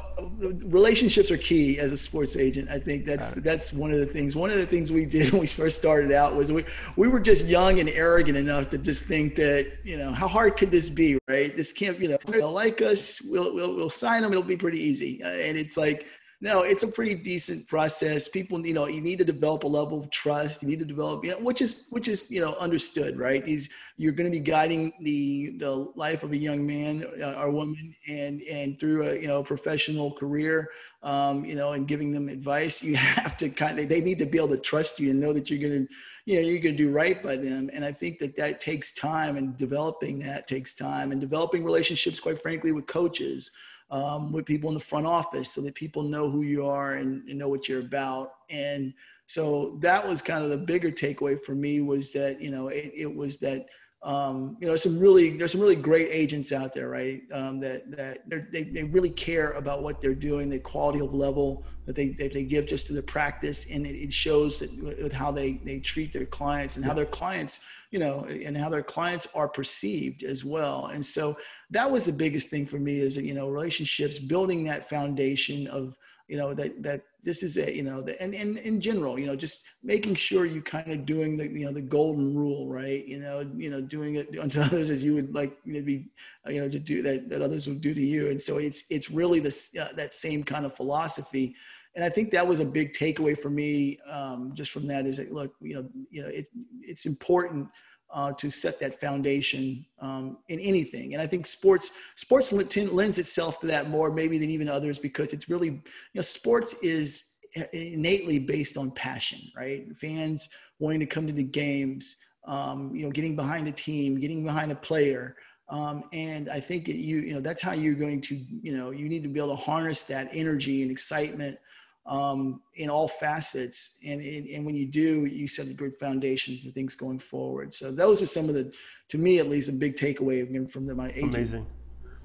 [0.64, 2.68] relationships are key as a sports agent.
[2.68, 4.35] I think that's that's one of the things.
[4.35, 6.64] One of the things we did when we first started out was we
[6.96, 10.57] we were just young and arrogant enough to just think that you know how hard
[10.57, 11.57] could this be, right?
[11.57, 13.22] This can't you know they'll like us.
[13.22, 14.33] We'll we'll, we'll sign them.
[14.33, 15.22] It'll be pretty easy.
[15.22, 16.07] Uh, and it's like
[16.43, 18.27] no, it's a pretty decent process.
[18.27, 20.61] People, you know, you need to develop a level of trust.
[20.61, 23.47] You need to develop, you know, which is which is you know understood, right?
[23.47, 27.53] These you're going to be guiding the the life of a young man uh, or
[27.53, 30.69] woman, and and through a you know professional career,
[31.05, 32.83] um, you know, and giving them advice.
[32.83, 35.33] You have to kind of they need to be able to trust you and know
[35.33, 37.91] that you're going to you know you're going to do right by them and i
[37.91, 42.71] think that that takes time and developing that takes time and developing relationships quite frankly
[42.71, 43.51] with coaches
[43.93, 47.29] um, with people in the front office so that people know who you are and,
[47.29, 48.33] and know what you're about.
[48.51, 48.93] And
[49.27, 52.91] so that was kind of the bigger takeaway for me was that, you know, it,
[52.95, 53.67] it was that,
[54.03, 57.23] um, you know, some really, there's some really great agents out there, right?
[57.33, 61.65] Um, that, that they, they really care about what they're doing, the quality of level
[61.87, 63.71] that they, they give just to the practice.
[63.71, 67.07] And it, it shows that with how they, they treat their clients and how their
[67.07, 67.61] clients,
[67.93, 70.87] you know, and how their clients are perceived as well.
[70.87, 71.37] And so
[71.71, 75.95] that was the biggest thing for me is, you know, relationships, building that foundation of,
[76.27, 79.27] you know, that, that this is a, you know, the, and, and in general, you
[79.27, 83.05] know, just making sure you kind of doing the, you know, the golden rule, right.
[83.07, 86.07] You know, you know, doing it unto others as you would like to be,
[86.49, 88.31] you know, to do that, that others would do to you.
[88.31, 91.55] And so it's, it's really this, uh, that same kind of philosophy
[91.95, 95.07] and I think that was a big takeaway for me, um, just from that.
[95.07, 96.49] Is that look, you know, you know, it's
[96.81, 97.69] it's important
[98.13, 103.61] uh, to set that foundation um, in anything, and I think sports sports lends itself
[103.61, 105.83] to that more maybe than even others because it's really, you
[106.15, 107.37] know, sports is
[107.73, 109.87] innately based on passion, right?
[109.99, 114.43] Fans wanting to come to the games, um, you know, getting behind a team, getting
[114.43, 115.37] behind a player.
[115.69, 118.91] Um, and I think that you, you know, that's how you're going to, you know,
[118.91, 121.59] you need to be able to harness that energy and excitement
[122.07, 123.99] um, in all facets.
[124.05, 127.73] And, and, and when you do, you set a good foundation for things going forward.
[127.73, 128.73] So those are some of the,
[129.09, 131.35] to me at least, a big takeaway from the, my agent.
[131.35, 131.67] Amazing.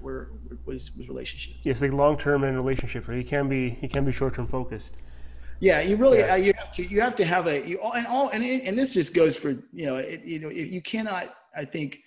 [0.00, 0.30] Were,
[0.64, 1.58] was, was relationships.
[1.64, 3.08] Yes, like long term and relationship.
[3.08, 3.18] Right?
[3.18, 4.92] You can be you can be short term focused.
[5.58, 6.34] Yeah, you really yeah.
[6.34, 8.78] Uh, you have to you have to have a you, all and all and and
[8.78, 12.00] this just goes for you know it, you know you cannot I think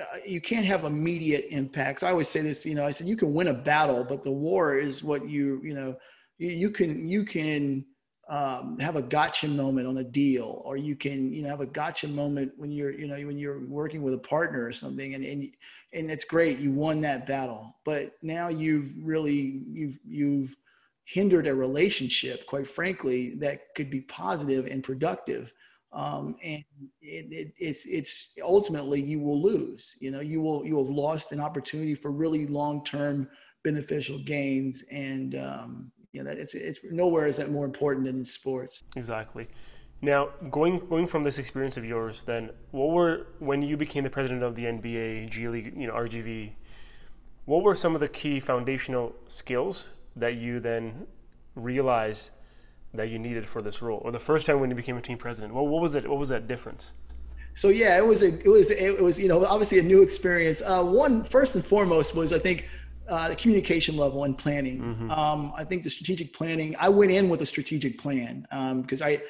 [0.00, 2.02] uh, you can't have immediate impacts.
[2.02, 4.30] I always say this, you know, I said you can win a battle, but the
[4.30, 5.96] war is what you you know
[6.38, 7.84] you, can you can
[8.28, 11.66] um, have a gotcha moment on a deal, or you can you know have a
[11.66, 15.24] gotcha moment when you're you know when you're working with a partner or something, and
[15.24, 15.48] and
[15.92, 20.56] and it's great you won that battle, but now you've really you've you've
[21.06, 25.52] hindered a relationship, quite frankly, that could be positive and productive.
[25.92, 26.64] Um, and
[27.00, 29.96] it, it, it's it's ultimately you will lose.
[30.00, 33.28] You know, you will you have lost an opportunity for really long term
[33.62, 38.16] beneficial gains, and um, you know that it's it's nowhere is that more important than
[38.16, 38.82] in sports.
[38.96, 39.46] Exactly.
[40.00, 44.10] Now, going going from this experience of yours, then what were when you became the
[44.10, 46.52] president of the NBA, G League, you know, RGV?
[47.44, 51.06] What were some of the key foundational skills that you then
[51.54, 52.30] realized
[52.94, 55.18] that you needed for this role, or the first time when you became a team
[55.18, 55.52] president?
[55.52, 56.08] Well, what was it?
[56.08, 56.94] What was that difference?
[57.52, 60.62] So yeah, it was a it was it was you know obviously a new experience.
[60.62, 62.68] Uh, one first and foremost was I think
[63.08, 64.80] uh, the communication level and planning.
[64.80, 65.10] Mm-hmm.
[65.10, 66.74] Um, I think the strategic planning.
[66.78, 68.46] I went in with a strategic plan
[68.82, 69.22] because um, I,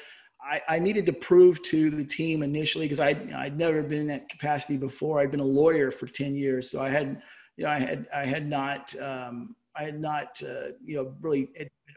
[0.43, 4.07] I, I needed to prove to the team initially because I I'd never been in
[4.07, 5.19] that capacity before.
[5.19, 7.21] I'd been a lawyer for ten years, so I had
[7.57, 11.49] you know I had I had not um, I had not, uh, you know, really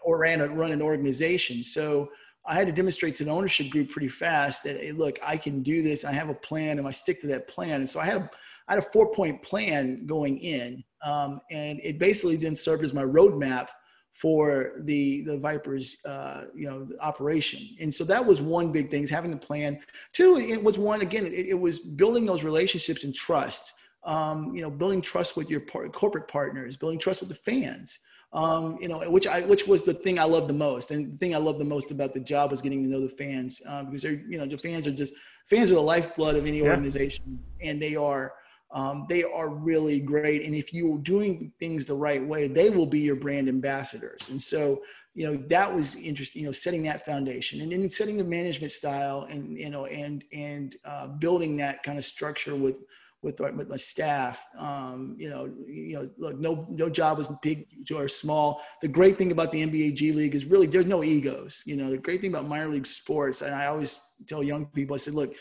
[0.04, 1.62] or ran a, run an organization.
[1.62, 2.10] So
[2.46, 5.62] I had to demonstrate to the ownership group pretty fast that, hey, look, I can
[5.62, 6.04] do this.
[6.04, 7.80] I have a plan, and I stick to that plan.
[7.80, 8.30] And so I had a,
[8.70, 12.94] I had a four point plan going in, um, and it basically didn't serve as
[12.94, 13.68] my roadmap
[14.14, 17.60] for the the Vipers, uh, you know, operation.
[17.80, 19.78] And so that was one big thing: is having a plan.
[20.12, 21.26] Two, it was one again.
[21.26, 25.60] It, it was building those relationships and trust um, you know, building trust with your
[25.60, 27.98] par- corporate partners, building trust with the fans.
[28.32, 31.18] Um, you know, which I which was the thing I loved the most, and the
[31.18, 33.82] thing I loved the most about the job was getting to know the fans uh,
[33.82, 35.14] because they're you know the fans are just
[35.46, 36.70] fans are the lifeblood of any yeah.
[36.70, 38.34] organization, and they are
[38.72, 40.44] um, they are really great.
[40.44, 44.28] And if you're doing things the right way, they will be your brand ambassadors.
[44.28, 44.82] And so
[45.14, 48.70] you know that was interesting you know setting that foundation and then setting the management
[48.70, 52.78] style and you know and and uh, building that kind of structure with
[53.22, 54.46] with with my staff.
[54.56, 58.62] Um, you know, you know, look, no no job is big or small.
[58.80, 61.62] The great thing about the NBA G League is really there's no egos.
[61.66, 64.94] You know, the great thing about minor league sports, and I always tell young people,
[64.94, 65.34] I said, look,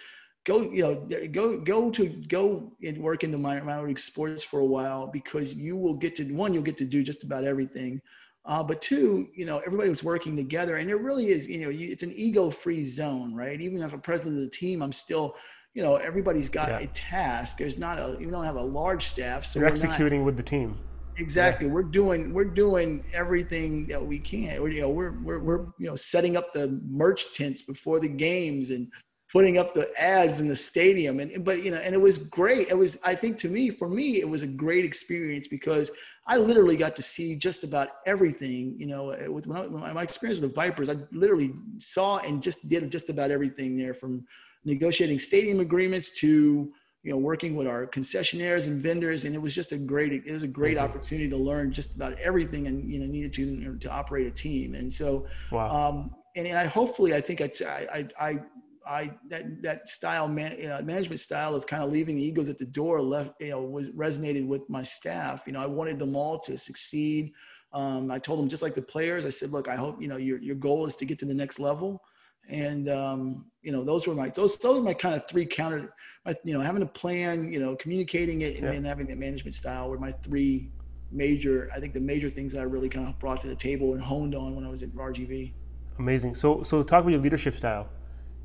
[0.45, 4.59] go you know go go to go and work into minor, minor league sports for
[4.59, 8.01] a while because you will get to one you'll get to do just about everything.
[8.45, 11.69] Uh, but two, you know, everybody was working together, and it really is, you know,
[11.71, 13.61] it's an ego-free zone, right?
[13.61, 15.35] Even if I'm president of the team, I'm still
[15.73, 16.79] you know everybody's got yeah.
[16.79, 20.25] a task there's not a you don't have a large staff so you're executing not,
[20.25, 20.77] with the team
[21.17, 21.73] exactly yeah.
[21.73, 25.87] we're doing we're doing everything that we can we're you know we're, we're we're you
[25.87, 28.91] know setting up the merch tents before the games and
[29.31, 31.19] putting up the ads in the stadium.
[31.19, 32.69] And but you know and it was great.
[32.69, 35.91] It was i think to me for me it was a great experience because
[36.27, 40.55] i literally got to see just about everything you know with my experience with the
[40.55, 40.89] vipers.
[40.89, 44.25] I literally saw and just did just about everything there from
[44.65, 46.71] negotiating stadium agreements to
[47.03, 49.25] you know working with our concessionaires and vendors.
[49.25, 52.13] And it was just a great it was a great opportunity to learn just about
[52.19, 54.75] everything and you know needed to you know, to operate a team.
[54.75, 55.69] And so wow.
[55.69, 57.49] um and, and i hopefully i think i
[57.93, 58.39] i i,
[58.87, 62.57] I that that style man, uh, management style of kind of leaving the egos at
[62.57, 65.43] the door left you know was resonated with my staff.
[65.45, 67.33] You know i wanted them all to succeed.
[67.71, 70.17] Um, i told them just like the players i said look i hope you know
[70.17, 72.01] your, your goal is to get to the next level.
[72.49, 75.93] And um, you know those were my those those are my kind of three counter
[76.25, 78.71] my, you know having a plan you know communicating it and yeah.
[78.71, 80.71] then having that management style were my three
[81.11, 83.93] major i think the major things that i really kind of brought to the table
[83.93, 85.51] and honed on when i was at rgv
[85.99, 86.33] amazing.
[86.33, 87.87] So so talk about your leadership style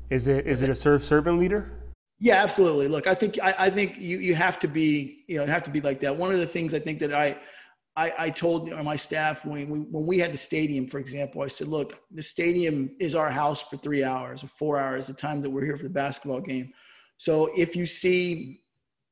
[0.09, 1.71] is it is it a serve servant leader
[2.19, 5.45] yeah absolutely look i think i, I think you you have to be you know
[5.45, 7.37] have to be like that one of the things i think that i
[7.97, 11.47] I, I told my staff when we, when we had the stadium, for example, I
[11.47, 15.39] said, look, the stadium is our house for three hours or four hours, the time
[15.41, 16.73] that we're here for the basketball game.
[17.17, 18.63] So if you see,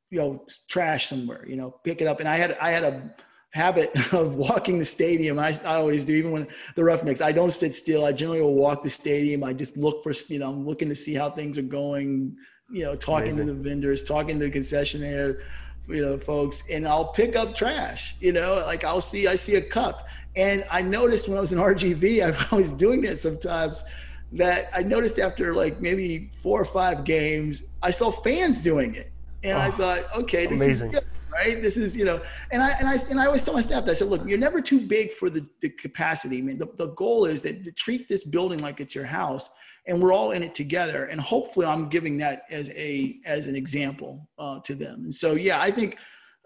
[0.10, 2.20] you know, trash somewhere, you know, pick it up.
[2.20, 3.16] And I had, I had a
[3.54, 5.40] habit of walking the stadium.
[5.40, 8.06] I, I always do, even when the Roughnecks, I don't sit still.
[8.06, 9.44] I generally will walk the stadium.
[9.44, 12.36] I just look for, you know, I'm looking to see how things are going,
[12.72, 13.48] you know, talking Amazing.
[13.48, 15.44] to the vendors, talking to the concessionaire,
[15.88, 18.16] you know, folks, and I'll pick up trash.
[18.20, 21.54] You know, like I'll see, I see a cup, and I noticed when I was
[21.54, 23.84] in RGV, I was doing that sometimes.
[24.32, 29.12] That I noticed after like maybe four or five games, I saw fans doing it,
[29.44, 30.88] and oh, I thought, okay, this amazing.
[30.88, 31.62] is good right?
[31.62, 33.92] This is, you know, and I and I and I always tell my staff that
[33.92, 36.40] I said, look, you're never too big for the, the capacity.
[36.40, 39.50] I mean, the, the goal is that to treat this building like it's your house,
[39.88, 41.06] and we're all in it together.
[41.06, 45.04] And hopefully, I'm giving that as a as an example uh, to them.
[45.04, 45.98] And so, yeah, I think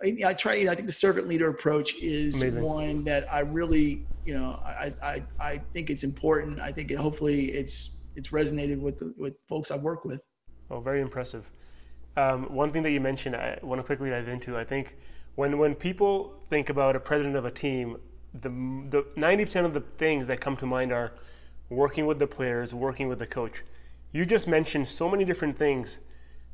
[0.04, 0.56] I, I try.
[0.56, 2.64] You know, I think the servant leader approach is Amazing.
[2.64, 6.60] one that I really, you know, I I I think it's important.
[6.60, 10.24] I think it, hopefully it's it's resonated with the, with folks I work with.
[10.70, 11.46] Oh, very impressive.
[12.18, 14.58] Um, one thing that you mentioned, I want to quickly dive into.
[14.58, 14.96] I think
[15.36, 17.98] when when people think about a president of a team,
[18.34, 21.12] the the ninety percent of the things that come to mind are
[21.70, 23.64] working with the players, working with the coach.
[24.12, 26.00] You just mentioned so many different things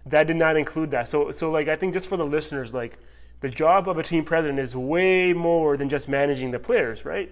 [0.06, 1.08] that did not include that.
[1.08, 2.98] So so like I think just for the listeners, like
[3.40, 7.32] the job of a team president is way more than just managing the players, right?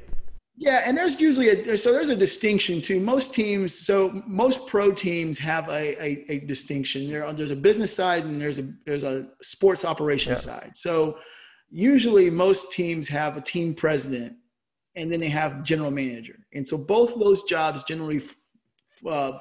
[0.57, 2.99] Yeah, and there's usually a so there's a distinction too.
[2.99, 7.09] Most teams, so most pro teams have a, a, a distinction.
[7.09, 10.53] There, there's a business side and there's a there's a sports operations yeah.
[10.53, 10.71] side.
[10.75, 11.17] So
[11.69, 14.35] usually most teams have a team president
[14.95, 18.21] and then they have general manager, and so both those jobs generally
[19.07, 19.39] uh,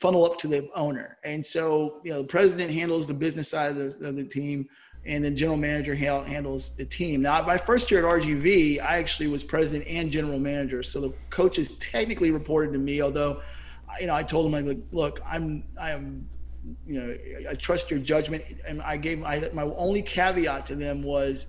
[0.00, 1.18] funnel up to the owner.
[1.24, 4.66] And so you know the president handles the business side of the, of the team
[5.06, 7.22] and then general manager handles the team.
[7.22, 11.14] Now, my first year at RGV, I actually was president and general manager, so the
[11.30, 13.02] coaches technically reported to me.
[13.02, 13.42] Although,
[14.00, 16.26] you know, I told them, like, look, I'm, I am,
[16.86, 21.02] you know, I trust your judgment, and I gave my my only caveat to them
[21.02, 21.48] was,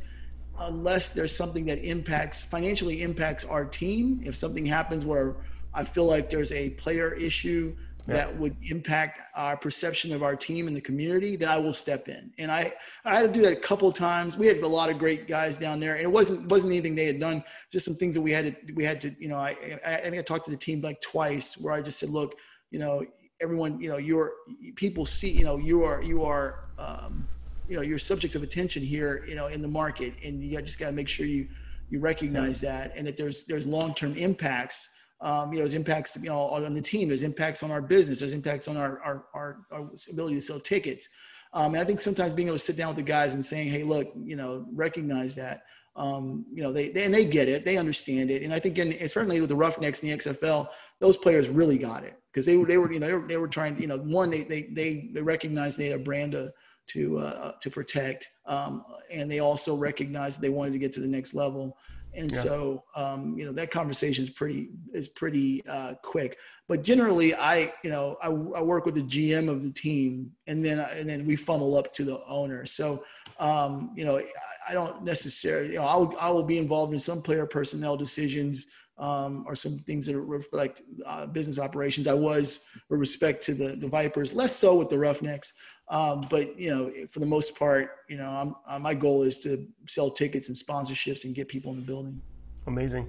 [0.60, 5.38] unless there's something that impacts financially impacts our team, if something happens where
[5.74, 7.76] I feel like there's a player issue
[8.08, 8.14] yeah.
[8.14, 12.08] that would impact our perception of our team and the community, then I will step
[12.08, 12.32] in.
[12.38, 14.38] And I, I had to do that a couple of times.
[14.38, 17.06] We had a lot of great guys down there, and it wasn't wasn't anything they
[17.06, 17.44] had done.
[17.72, 19.38] Just some things that we had to we had to you know.
[19.38, 22.36] I I think I talked to the team like twice where I just said, look,
[22.70, 23.04] you know,
[23.42, 24.34] everyone, you know, you're
[24.76, 26.66] people see, you know, you are you are.
[26.78, 27.28] Um,
[27.68, 30.78] you know, you're subjects of attention here, you know, in the market, and you just
[30.78, 31.48] got to make sure you
[31.90, 34.90] you recognize that, and that there's there's long term impacts
[35.22, 37.08] um, you know, there's impacts, you know, on the team.
[37.08, 38.20] There's impacts on our business.
[38.20, 41.10] There's impacts on our our, our, our ability to sell tickets.
[41.54, 43.70] Um, and I think sometimes being able to sit down with the guys and saying,
[43.70, 45.64] "Hey, look, you know, recognize that."
[45.96, 48.78] Um, you know, they, they and they get it, they understand it, and I think,
[48.78, 50.68] in, certainly with the Roughnecks and the XFL,
[51.00, 53.38] those players really got it because they were they were you know they were, they
[53.38, 56.52] were trying you know one they they they, they recognized they had a brand to
[56.88, 61.08] to uh, to protect, um, and they also recognized they wanted to get to the
[61.08, 61.78] next level.
[62.16, 62.40] And yeah.
[62.40, 66.38] so, um, you know, that conversation is pretty is pretty uh, quick.
[66.68, 70.64] But generally, I you know I, I, work with the GM of the team, and
[70.64, 72.66] then and then we funnel up to the owner.
[72.66, 73.04] So,
[73.40, 74.24] um, you know, I,
[74.70, 77.98] I don't necessarily you know I will I will be involved in some player personnel
[77.98, 78.66] decisions
[78.98, 82.08] um, or some things that reflect uh, business operations.
[82.08, 85.54] I was with respect to the the Vipers, less so with the Roughnecks.
[85.90, 89.38] Um, but you know, for the most part, you know, I'm, uh, my goal is
[89.40, 92.22] to sell tickets and sponsorships and get people in the building.
[92.68, 93.08] Amazing.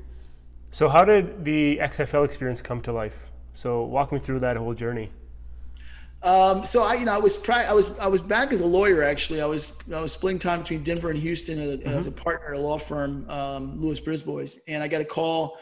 [0.71, 3.17] So, how did the XFL experience come to life?
[3.55, 5.11] So, walk me through that whole journey.
[6.23, 9.05] Um, so I, you know, I was I was I was back as a lawyer
[9.05, 9.41] actually.
[9.41, 11.89] I was I was splitting time between Denver and Houston as a, mm-hmm.
[11.89, 15.59] as a partner at a law firm, um, Lewis Brisbois, and I got a call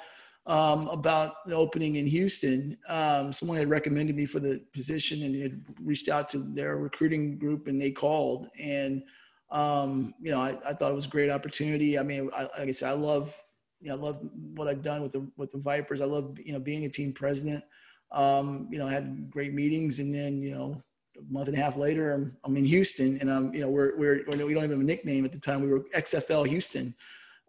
[0.46, 2.76] um, about the opening in Houston.
[2.88, 7.38] Um, someone had recommended me for the position and had reached out to their recruiting
[7.38, 8.48] group and they called.
[8.60, 9.02] And,
[9.50, 11.98] um, you know, I, I, thought it was a great opportunity.
[11.98, 13.34] I mean, I, like I said, I love,
[13.80, 16.00] you know, I love what I've done with the, with the Vipers.
[16.00, 17.64] I love, you know, being a team president.
[18.12, 20.82] Um, you know, I had great meetings and then, you know,
[21.16, 23.96] a month and a half later, I'm, I'm in Houston and I'm, you know, we're,
[23.96, 25.62] we're, we don't even have a nickname at the time.
[25.62, 26.94] We were XFL Houston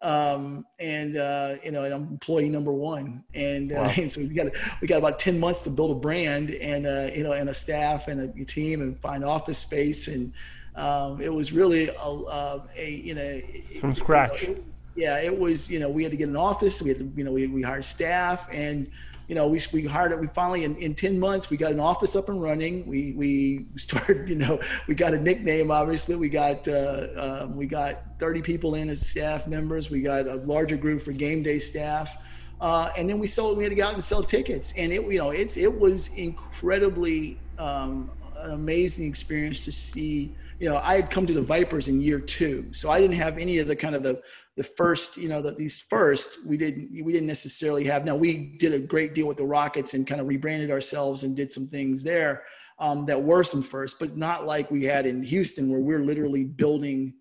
[0.02, 4.28] um, and uh, you know, and I'm employee number one, and, uh, and so we
[4.28, 4.48] got
[4.80, 7.54] we got about ten months to build a brand, and uh, you know, and a
[7.54, 10.32] staff and a team, and find office space, and
[10.74, 13.40] um, it was really a, a, a you know
[13.80, 14.42] from scratch.
[14.42, 14.64] You know, it,
[14.96, 15.70] yeah, it was.
[15.70, 16.82] You know, we had to get an office.
[16.82, 18.90] We had to, you know, we we hired staff, and
[19.28, 20.20] you know, we, we hired it.
[20.20, 22.86] We finally, in, in 10 months, we got an office up and running.
[22.86, 26.14] We, we started, you know, we got a nickname, obviously.
[26.14, 29.90] We got, uh, um, we got 30 people in as staff members.
[29.90, 32.16] We got a larger group for game day staff.
[32.60, 34.72] Uh, and then we sold, we had to go out and sell tickets.
[34.76, 40.68] And it, you know, it's, it was incredibly um, an amazing experience to see, you
[40.68, 42.68] know, I had come to the Vipers in year two.
[42.72, 44.22] So I didn't have any of the kind of the,
[44.56, 48.04] the first, you know, that these first we didn't we didn't necessarily have.
[48.04, 51.36] Now we did a great deal with the Rockets and kind of rebranded ourselves and
[51.36, 52.44] did some things there.
[52.78, 56.44] um, that were some firsts, but not like we had in Houston, where we're literally
[56.44, 57.14] building,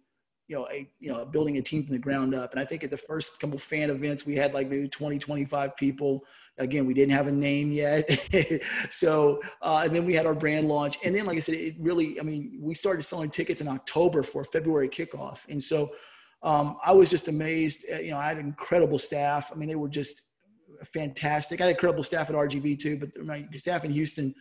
[0.47, 2.51] you know, a you know building a team from the ground up.
[2.51, 5.77] And I think at the first couple fan events, we had like maybe 20, 25
[5.77, 6.25] people.
[6.58, 8.10] Again, we didn't have a name yet,
[8.89, 11.76] so uh, and then we had our brand launch, and then like I said, it
[11.80, 15.91] really, I mean, we started selling tickets in October for February kickoff, and so.
[16.43, 17.86] Um, I was just amazed.
[17.89, 19.51] You know, I had incredible staff.
[19.51, 20.22] I mean, they were just
[20.84, 21.60] fantastic.
[21.60, 24.36] I had incredible staff at RGV too, but my staff in Houston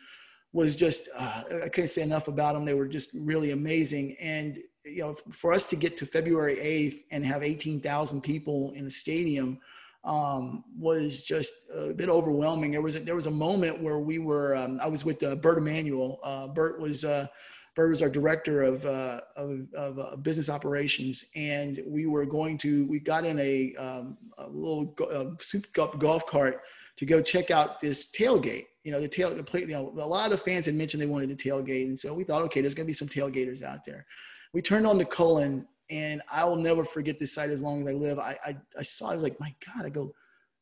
[0.53, 2.65] was just uh, I couldn't say enough about them.
[2.65, 4.17] They were just really amazing.
[4.21, 8.85] And you know, for us to get to February 8th and have 18,000 people in
[8.85, 9.59] the stadium
[10.05, 12.71] um, was just a bit overwhelming.
[12.71, 15.37] There was a, there was a moment where we were um, I was with uh,
[15.37, 16.21] Bert Emanuel.
[16.23, 17.27] Uh, Bert was uh,
[17.75, 22.57] Bert was our director of, uh, of, of uh, business operations, and we were going
[22.59, 26.61] to we got in a, um, a little go, uh, souped up golf cart
[26.97, 30.07] to go check out this tailgate you know, the tail, the play, you know, a
[30.07, 31.87] lot of fans had mentioned they wanted to tailgate.
[31.87, 34.07] And so we thought, okay, there's going to be some tailgaters out there.
[34.53, 37.89] We turned on to Cullen and I will never forget this sight as long as
[37.89, 38.19] I live.
[38.19, 40.13] I, I, I saw, I was like, my God, I go,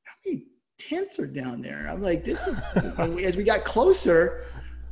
[0.05, 0.45] how many
[0.79, 1.89] tents are down there?
[1.89, 2.57] I'm like, this is,
[3.25, 4.45] as we got closer,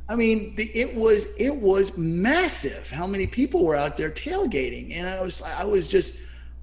[0.09, 4.95] I mean, the, it was, it was massive how many people were out there tailgating.
[4.95, 6.19] And I was, I was just,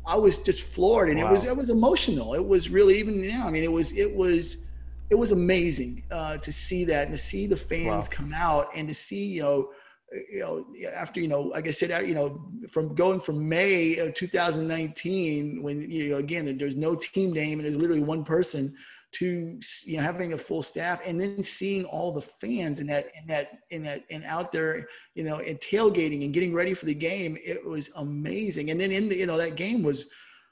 [0.07, 1.29] I was just floored and wow.
[1.29, 2.35] it was, it was emotional.
[2.35, 4.69] It was really even, you know, I mean, it was, it was,
[5.11, 8.17] it was amazing uh, to see that and to see the fans wow.
[8.17, 9.71] come out and to see you know
[10.13, 14.15] you know after you know like I said you know from going from May of
[14.15, 18.75] 2019 when you know again there's no team name and there's literally one person
[19.13, 23.11] to you know having a full staff and then seeing all the fans in that
[23.15, 26.87] in that in that and out there you know and tailgating and getting ready for
[26.87, 30.11] the game it was amazing and then in the you know that game was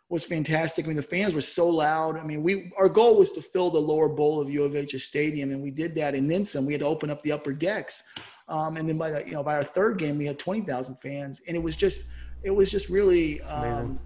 [0.08, 0.84] was fantastic.
[0.84, 2.16] I mean, the fans were so loud.
[2.16, 4.94] I mean, we our goal was to fill the lower bowl of U of H
[5.04, 6.14] stadium, and we did that.
[6.14, 6.64] And then some.
[6.64, 8.04] We had to open up the upper decks,
[8.48, 10.96] um, and then by the, you know by our third game, we had twenty thousand
[10.96, 12.08] fans, and it was just
[12.42, 13.98] it was just really um,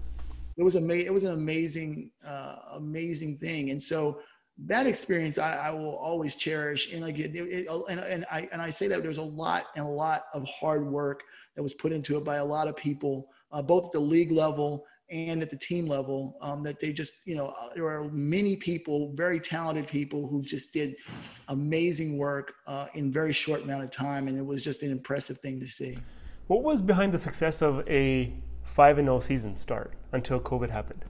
[0.57, 1.07] it was amazing.
[1.07, 4.19] It was an amazing uh, amazing thing, and so
[4.65, 6.93] that experience I, I will always cherish.
[6.93, 9.85] And like it, it, and, and I and I say that there's a lot and
[9.85, 11.23] a lot of hard work
[11.55, 14.31] that was put into it by a lot of people, uh, both at the league
[14.31, 18.05] level and at the team level um, that they just you know uh, there are
[18.11, 20.95] many people very talented people who just did
[21.49, 25.37] amazing work uh, in very short amount of time and it was just an impressive
[25.39, 25.97] thing to see
[26.47, 28.33] what was behind the success of a
[28.63, 31.05] 5 and 0 season start until covid happened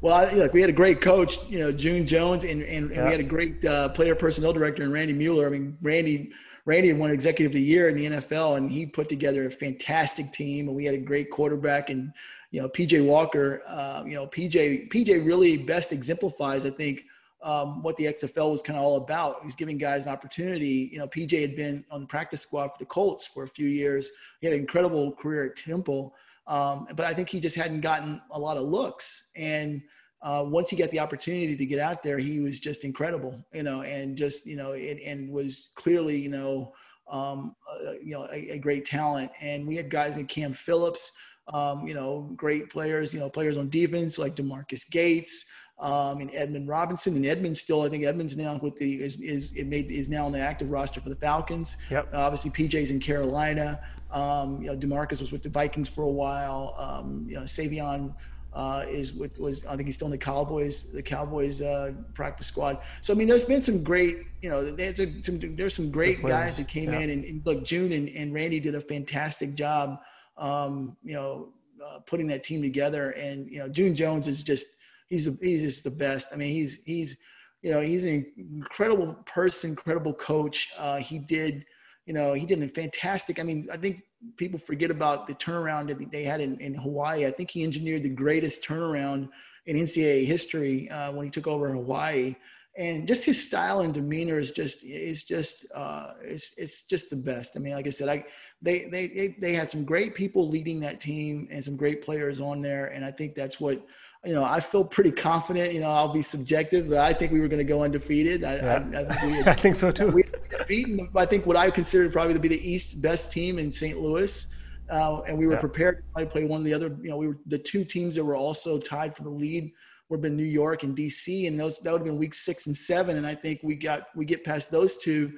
[0.00, 2.94] well, I, look, we had a great coach, you know, June Jones, and, and, and
[2.94, 3.04] yeah.
[3.04, 5.44] we had a great uh, player personnel director in Randy Mueller.
[5.44, 6.30] I mean, Randy
[6.68, 10.30] Randy won Executive of the Year in the NFL, and he put together a fantastic
[10.32, 10.68] team.
[10.68, 12.12] And we had a great quarterback and
[12.50, 17.04] you know, PJ Walker, uh, you know, PJ, PJ really best exemplifies, I think,
[17.42, 19.42] um, what the XFL was kind of all about.
[19.42, 20.88] He's giving guys an opportunity.
[20.92, 23.68] You know, PJ had been on the practice squad for the Colts for a few
[23.68, 24.10] years.
[24.40, 26.14] He had an incredible career at Temple,
[26.46, 29.28] um, but I think he just hadn't gotten a lot of looks.
[29.36, 29.82] And
[30.22, 33.44] uh, once he got the opportunity to get out there, he was just incredible.
[33.52, 36.72] You know, and just you know, and, and was clearly you know,
[37.08, 39.30] um, uh, you know, a, a, great talent.
[39.40, 41.12] And we had guys like Cam Phillips
[41.52, 45.46] um, you know, great players, you know, players on defense like DeMarcus Gates
[45.80, 47.16] um, and Edmund Robinson.
[47.16, 50.26] And Edmund still, I think Edmund's now with the is is it made is now
[50.26, 51.76] on the active roster for the Falcons.
[51.90, 52.12] Yep.
[52.12, 53.80] Uh, obviously, PJ's in Carolina.
[54.10, 56.74] Um, you know, Demarcus was with the Vikings for a while.
[56.78, 58.14] Um, you know, Savion
[58.54, 62.46] uh, is with was I think he's still in the Cowboys the Cowboys uh, practice
[62.46, 62.78] squad.
[63.00, 66.56] So I mean, there's been some great you know there's some there's some great guys
[66.56, 67.00] that came yeah.
[67.00, 70.00] in and, and look June and, and Randy did a fantastic job
[70.38, 71.50] um, you know,
[71.84, 73.10] uh, putting that team together.
[73.10, 74.66] And you know, June Jones is just
[75.08, 76.28] he's a, he's just the best.
[76.32, 77.16] I mean, he's he's
[77.62, 80.70] you know he's an incredible person, incredible coach.
[80.76, 81.64] Uh, he did
[82.06, 83.38] you know he did a fantastic.
[83.38, 84.02] I mean, I think
[84.36, 87.26] people forget about the turnaround that they had in, in Hawaii.
[87.26, 89.28] I think he engineered the greatest turnaround
[89.66, 92.34] in NCAA history uh, when he took over Hawaii.
[92.76, 97.16] And just his style and demeanor is just is just uh, it's it's just the
[97.16, 97.52] best.
[97.56, 98.24] I mean, like I said, I
[98.60, 102.60] they, they, they had some great people leading that team and some great players on
[102.60, 102.86] there.
[102.86, 103.86] And I think that's what,
[104.24, 107.40] you know, I feel pretty confident, you know, I'll be subjective, but I think we
[107.40, 108.42] were going to go undefeated.
[108.42, 108.88] I, yeah.
[108.94, 110.08] I, I, think, had, I think, so too.
[110.08, 110.24] We
[110.66, 114.00] beaten, I think what I considered probably to be the East best team in St.
[114.00, 114.54] Louis.
[114.90, 115.60] Uh, and we were yeah.
[115.60, 118.24] prepared to play one of the other, you know, we were the two teams that
[118.24, 119.70] were also tied for the lead
[120.08, 121.46] would have been New York and DC.
[121.46, 123.18] And those, that would have been week six and seven.
[123.18, 125.32] And I think we got, we get past those two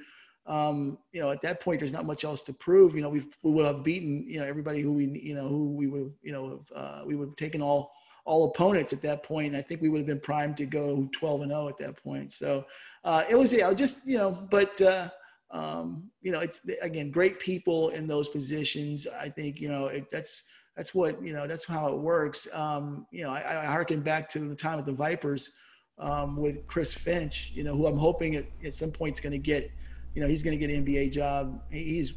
[0.51, 2.95] um, you know, at that point, there's not much else to prove.
[2.95, 5.73] You know, we've, we would have beaten, you know, everybody who we, you know, who
[5.73, 7.93] we would, you know, uh, we would have taken all,
[8.25, 9.49] all opponents at that point.
[9.49, 12.03] And I think we would have been primed to go 12 and 0 at that
[12.03, 12.33] point.
[12.33, 12.65] So
[13.05, 15.11] uh, it was, yeah, just, you know, but uh,
[15.53, 19.07] um, you know, it's again great people in those positions.
[19.07, 20.45] I think you know it, that's
[20.77, 22.49] that's what you know that's how it works.
[22.55, 25.57] Um, you know, I, I harken back to the time at the Vipers
[25.99, 27.51] um, with Chris Finch.
[27.53, 29.71] You know, who I'm hoping at, at some point is going to get,
[30.15, 31.63] you know, he's going to get an NBA job.
[31.71, 32.15] He's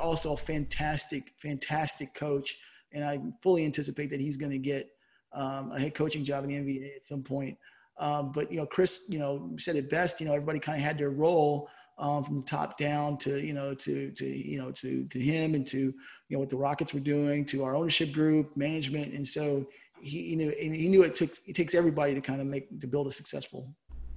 [0.00, 2.58] also a fantastic, fantastic coach,
[2.92, 4.90] and I fully anticipate that he's going to get
[5.32, 7.58] um, a head coaching job in the NBA at some point.
[7.98, 10.20] Um, but you know, Chris, you know, said it best.
[10.20, 11.68] You know, everybody kind of had their role
[11.98, 15.66] um, from top down to you know to to you know to to him and
[15.68, 15.94] to you
[16.30, 19.66] know what the Rockets were doing to our ownership group, management, and so
[20.00, 22.86] he, he knew he knew it takes it takes everybody to kind of make to
[22.86, 23.72] build a successful.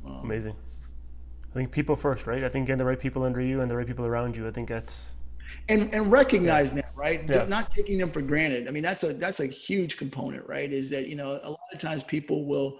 [0.06, 0.56] Um, Amazing.
[1.58, 2.44] I think people first, right?
[2.44, 4.48] I think getting the right people under you and the right people around you.
[4.48, 5.14] I think that's
[5.70, 6.82] and and recognize yeah.
[6.82, 7.28] that, right?
[7.28, 7.46] Yeah.
[7.46, 8.68] Not taking them for granted.
[8.68, 10.72] I mean, that's a that's a huge component, right?
[10.72, 12.80] Is that you know a lot of times people will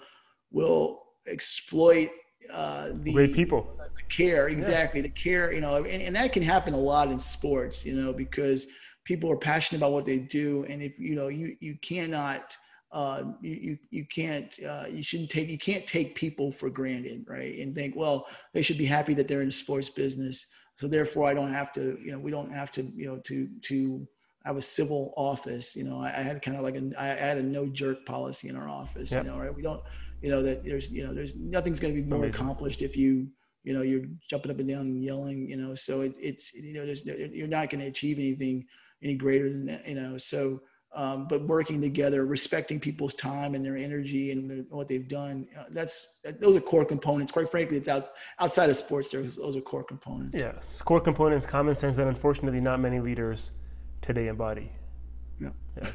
[0.52, 2.10] will exploit
[2.54, 5.08] uh, the great people, the care exactly yeah.
[5.08, 5.52] the care.
[5.52, 8.68] You know, and, and that can happen a lot in sports, you know, because
[9.06, 12.56] people are passionate about what they do, and if you know you you cannot.
[12.92, 17.26] Uh, you, you you can't uh, you shouldn't take you can't take people for granted
[17.28, 17.58] right?
[17.60, 20.46] And think well they should be happy that they're in the sports business.
[20.76, 23.50] So therefore i don't have to you know we don't have to you know to
[23.64, 24.08] to
[24.46, 25.76] have a civil office.
[25.76, 28.48] You know i, I had kind of like a i had a no jerk policy
[28.48, 29.26] in our office yep.
[29.26, 29.54] you know right?
[29.54, 29.82] We don't
[30.22, 32.36] you know that there's you know there's nothing's going to be more Amazing.
[32.36, 33.28] accomplished if you
[33.64, 35.76] you know you're jumping up and down and yelling you know?
[35.76, 38.66] So it, it's you know there's you're not going to achieve anything
[39.04, 40.18] any greater than that you know?
[40.18, 40.62] So
[40.96, 45.64] um, but working together respecting people's time and their energy and what they've done uh,
[45.72, 49.62] that's those are core components quite frankly it's out outside of sports those, those are
[49.62, 53.52] core components yes core components common sense that unfortunately not many leaders
[54.02, 54.72] today embody
[55.42, 55.50] yeah.
[55.78, 55.90] yeah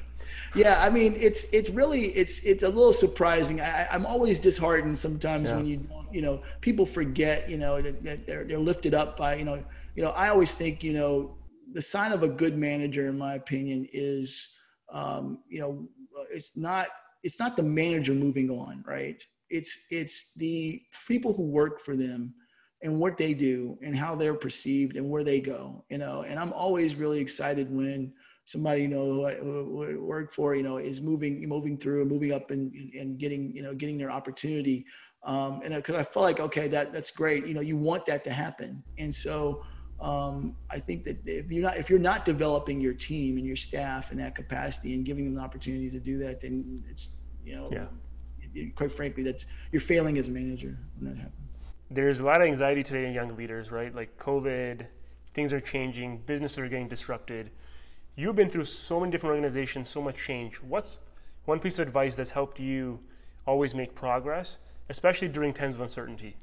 [0.54, 3.60] yeah, I mean, it's it's really it's it's a little surprising.
[3.60, 5.56] I, I'm always disheartened sometimes yeah.
[5.56, 9.36] when you don't, you know people forget you know that they're they're lifted up by
[9.36, 9.62] you know
[9.96, 11.34] you know I always think you know
[11.72, 14.50] the sign of a good manager, in my opinion, is
[14.92, 15.88] um, you know
[16.30, 16.88] it's not
[17.22, 19.22] it's not the manager moving on, right?
[19.50, 22.34] It's it's the people who work for them
[22.82, 26.24] and what they do and how they're perceived and where they go, you know.
[26.26, 28.12] And I'm always really excited when
[28.44, 32.10] somebody you know who I, who work for you know is moving moving through and
[32.10, 34.84] moving up and, and getting you know getting their opportunity
[35.24, 38.24] um, and because I felt like okay that that's great you know you want that
[38.24, 39.62] to happen and so
[40.02, 43.56] um, I think that if you're not if you're not developing your team and your
[43.56, 47.08] staff in that capacity and giving them the opportunities to do that then it's
[47.44, 47.86] you know yeah.
[48.54, 51.56] It, quite frankly that's you're failing as a manager when that happens.
[51.90, 53.94] There's a lot of anxiety today in young leaders, right?
[53.94, 54.86] Like COVID,
[55.34, 57.50] things are changing, businesses are getting disrupted
[58.16, 60.56] you've been through so many different organizations, so much change.
[60.56, 61.00] What's
[61.44, 63.00] one piece of advice that's helped you
[63.46, 66.36] always make progress, especially during times of uncertainty?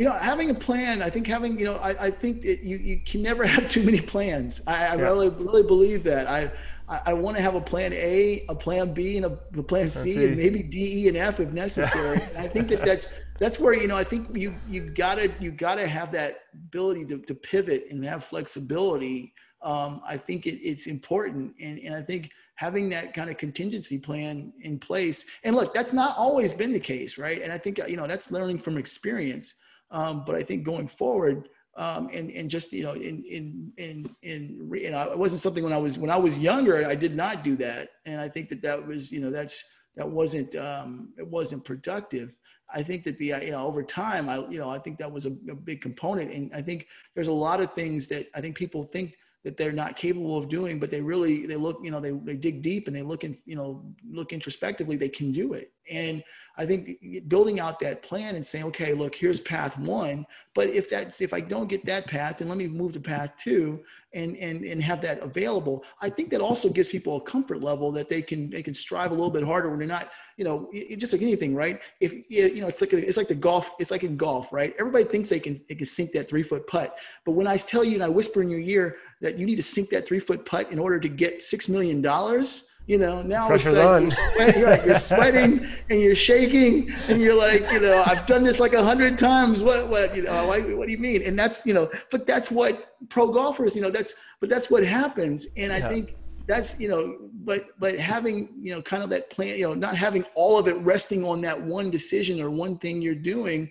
[0.00, 1.02] You know, having a plan.
[1.02, 3.82] I think having, you know, I, I think that you, you can never have too
[3.82, 4.62] many plans.
[4.66, 5.02] I, I yeah.
[5.02, 6.26] really really believe that.
[6.26, 6.50] I
[6.88, 9.90] I, I want to have a plan A, a plan B, and a, a plan
[9.90, 12.18] C, and maybe D, E, and F if necessary.
[12.18, 15.50] and I think that that's that's where you know I think you you gotta you
[15.50, 20.86] gotta have that ability to, to pivot and have flexibility um, I think it, it's
[20.86, 21.54] important.
[21.60, 25.92] And, and I think having that kind of contingency plan in place, and look, that's
[25.92, 27.42] not always been the case, right?
[27.42, 29.56] And I think, you know, that's learning from experience.
[29.90, 34.16] Um, but I think going forward, um, and and just you know in in in
[34.22, 37.16] in you know it wasn't something when I was when I was younger I did
[37.16, 37.90] not do that.
[38.06, 39.64] And I think that that was you know that's
[39.96, 42.34] that wasn't um, it wasn't productive.
[42.72, 45.26] I think that the you know over time I you know I think that was
[45.26, 46.32] a, a big component.
[46.32, 49.72] And I think there's a lot of things that I think people think that they're
[49.72, 52.86] not capable of doing, but they really they look, you know, they, they dig deep
[52.88, 55.72] and they look in, you know, look introspectively, they can do it.
[55.90, 56.22] And
[56.58, 60.26] I think building out that plan and saying, okay, look, here's path one.
[60.54, 63.34] But if that if I don't get that path, then let me move to path
[63.38, 63.82] two
[64.12, 65.84] and and and have that available.
[66.02, 69.10] I think that also gives people a comfort level that they can they can strive
[69.10, 70.10] a little bit harder when they're not
[70.40, 71.82] you know, it, just like anything, right?
[72.00, 73.74] If you know, it's like it's like the golf.
[73.78, 74.74] It's like in golf, right?
[74.80, 77.84] Everybody thinks they can they can sink that three foot putt, but when I tell
[77.84, 80.44] you and I whisper in your ear that you need to sink that three foot
[80.46, 84.02] putt in order to get six million dollars, you know, now all of a sudden
[84.04, 88.42] you're sweating, right, you're sweating and you're shaking and you're like, you know, I've done
[88.42, 89.62] this like a hundred times.
[89.62, 91.22] What, what, you know, what, what do you mean?
[91.22, 94.82] And that's, you know, but that's what pro golfers, you know, that's, but that's what
[94.84, 95.48] happens.
[95.56, 95.88] And I yeah.
[95.88, 96.16] think
[96.48, 99.94] that's, you know, but, but having, you know, kind of that plan, you know, not
[99.94, 103.70] having all of it resting on that one decision or one thing you're doing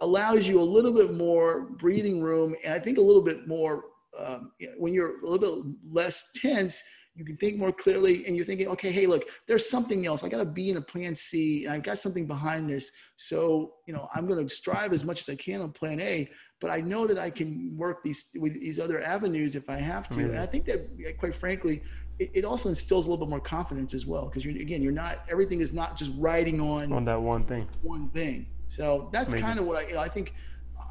[0.00, 2.54] allows you a little bit more breathing room.
[2.64, 3.84] And I think a little bit more,
[4.18, 6.82] um, when you're a little bit less tense,
[7.16, 10.24] you can think more clearly and you're thinking, okay, hey, look, there's something else.
[10.24, 12.90] I got to be in a plan C and I've got something behind this.
[13.16, 16.28] So, you know, I'm going to strive as much as I can on plan A,
[16.60, 20.08] but I know that I can work these with these other avenues if I have
[20.10, 20.20] to.
[20.20, 21.84] And I think that quite frankly,
[22.18, 24.28] it, it also instills a little bit more confidence as well.
[24.28, 27.68] Cause you're, again, you're not, everything is not just riding on, on that one thing,
[27.82, 28.46] one thing.
[28.66, 29.46] So that's Amazing.
[29.46, 30.34] kind of what I, you know, I think,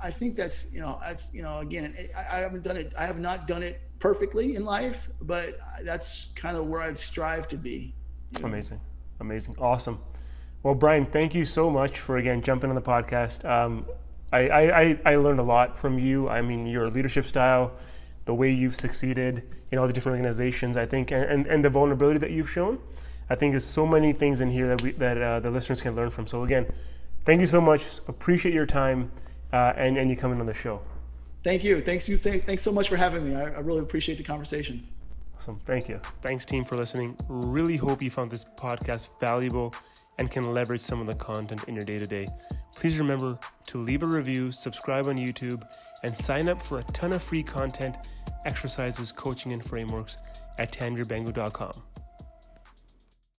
[0.04, 2.92] I think that's, you know, that's, you know, again, I, I haven't done it.
[2.98, 7.48] I have not done it perfectly in life, but that's kind of where I'd strive
[7.48, 7.96] to be.
[8.34, 8.48] Know?
[8.48, 8.82] Amazing,
[9.22, 10.02] amazing, awesome.
[10.62, 13.46] Well, Brian, thank you so much for again jumping on the podcast.
[13.50, 13.86] Um,
[14.34, 16.28] I, I, I learned a lot from you.
[16.28, 17.72] I mean, your leadership style,
[18.26, 21.70] the way you've succeeded in all the different organizations, I think, and, and, and the
[21.70, 22.78] vulnerability that you've shown.
[23.30, 25.96] I think there's so many things in here that we, that uh, the listeners can
[25.96, 26.28] learn from.
[26.28, 26.66] So again,
[27.26, 28.00] thank you so much.
[28.08, 29.12] Appreciate your time
[29.54, 30.82] uh, and and you coming on the show.
[31.44, 31.82] Thank you.
[31.82, 32.18] Thanks you.
[32.18, 33.36] Thanks so much for having me.
[33.36, 34.88] I, I really appreciate the conversation.
[35.36, 35.60] Awesome.
[35.66, 36.00] Thank you.
[36.22, 37.18] Thanks, team, for listening.
[37.28, 39.74] Really hope you found this podcast valuable
[40.18, 42.28] and can leverage some of the content in your day to day.
[42.76, 43.38] Please remember
[43.68, 45.64] to leave a review, subscribe on YouTube,
[46.04, 47.96] and sign up for a ton of free content,
[48.46, 50.18] exercises, coaching, and frameworks
[50.58, 51.82] at tanvirbangu.com.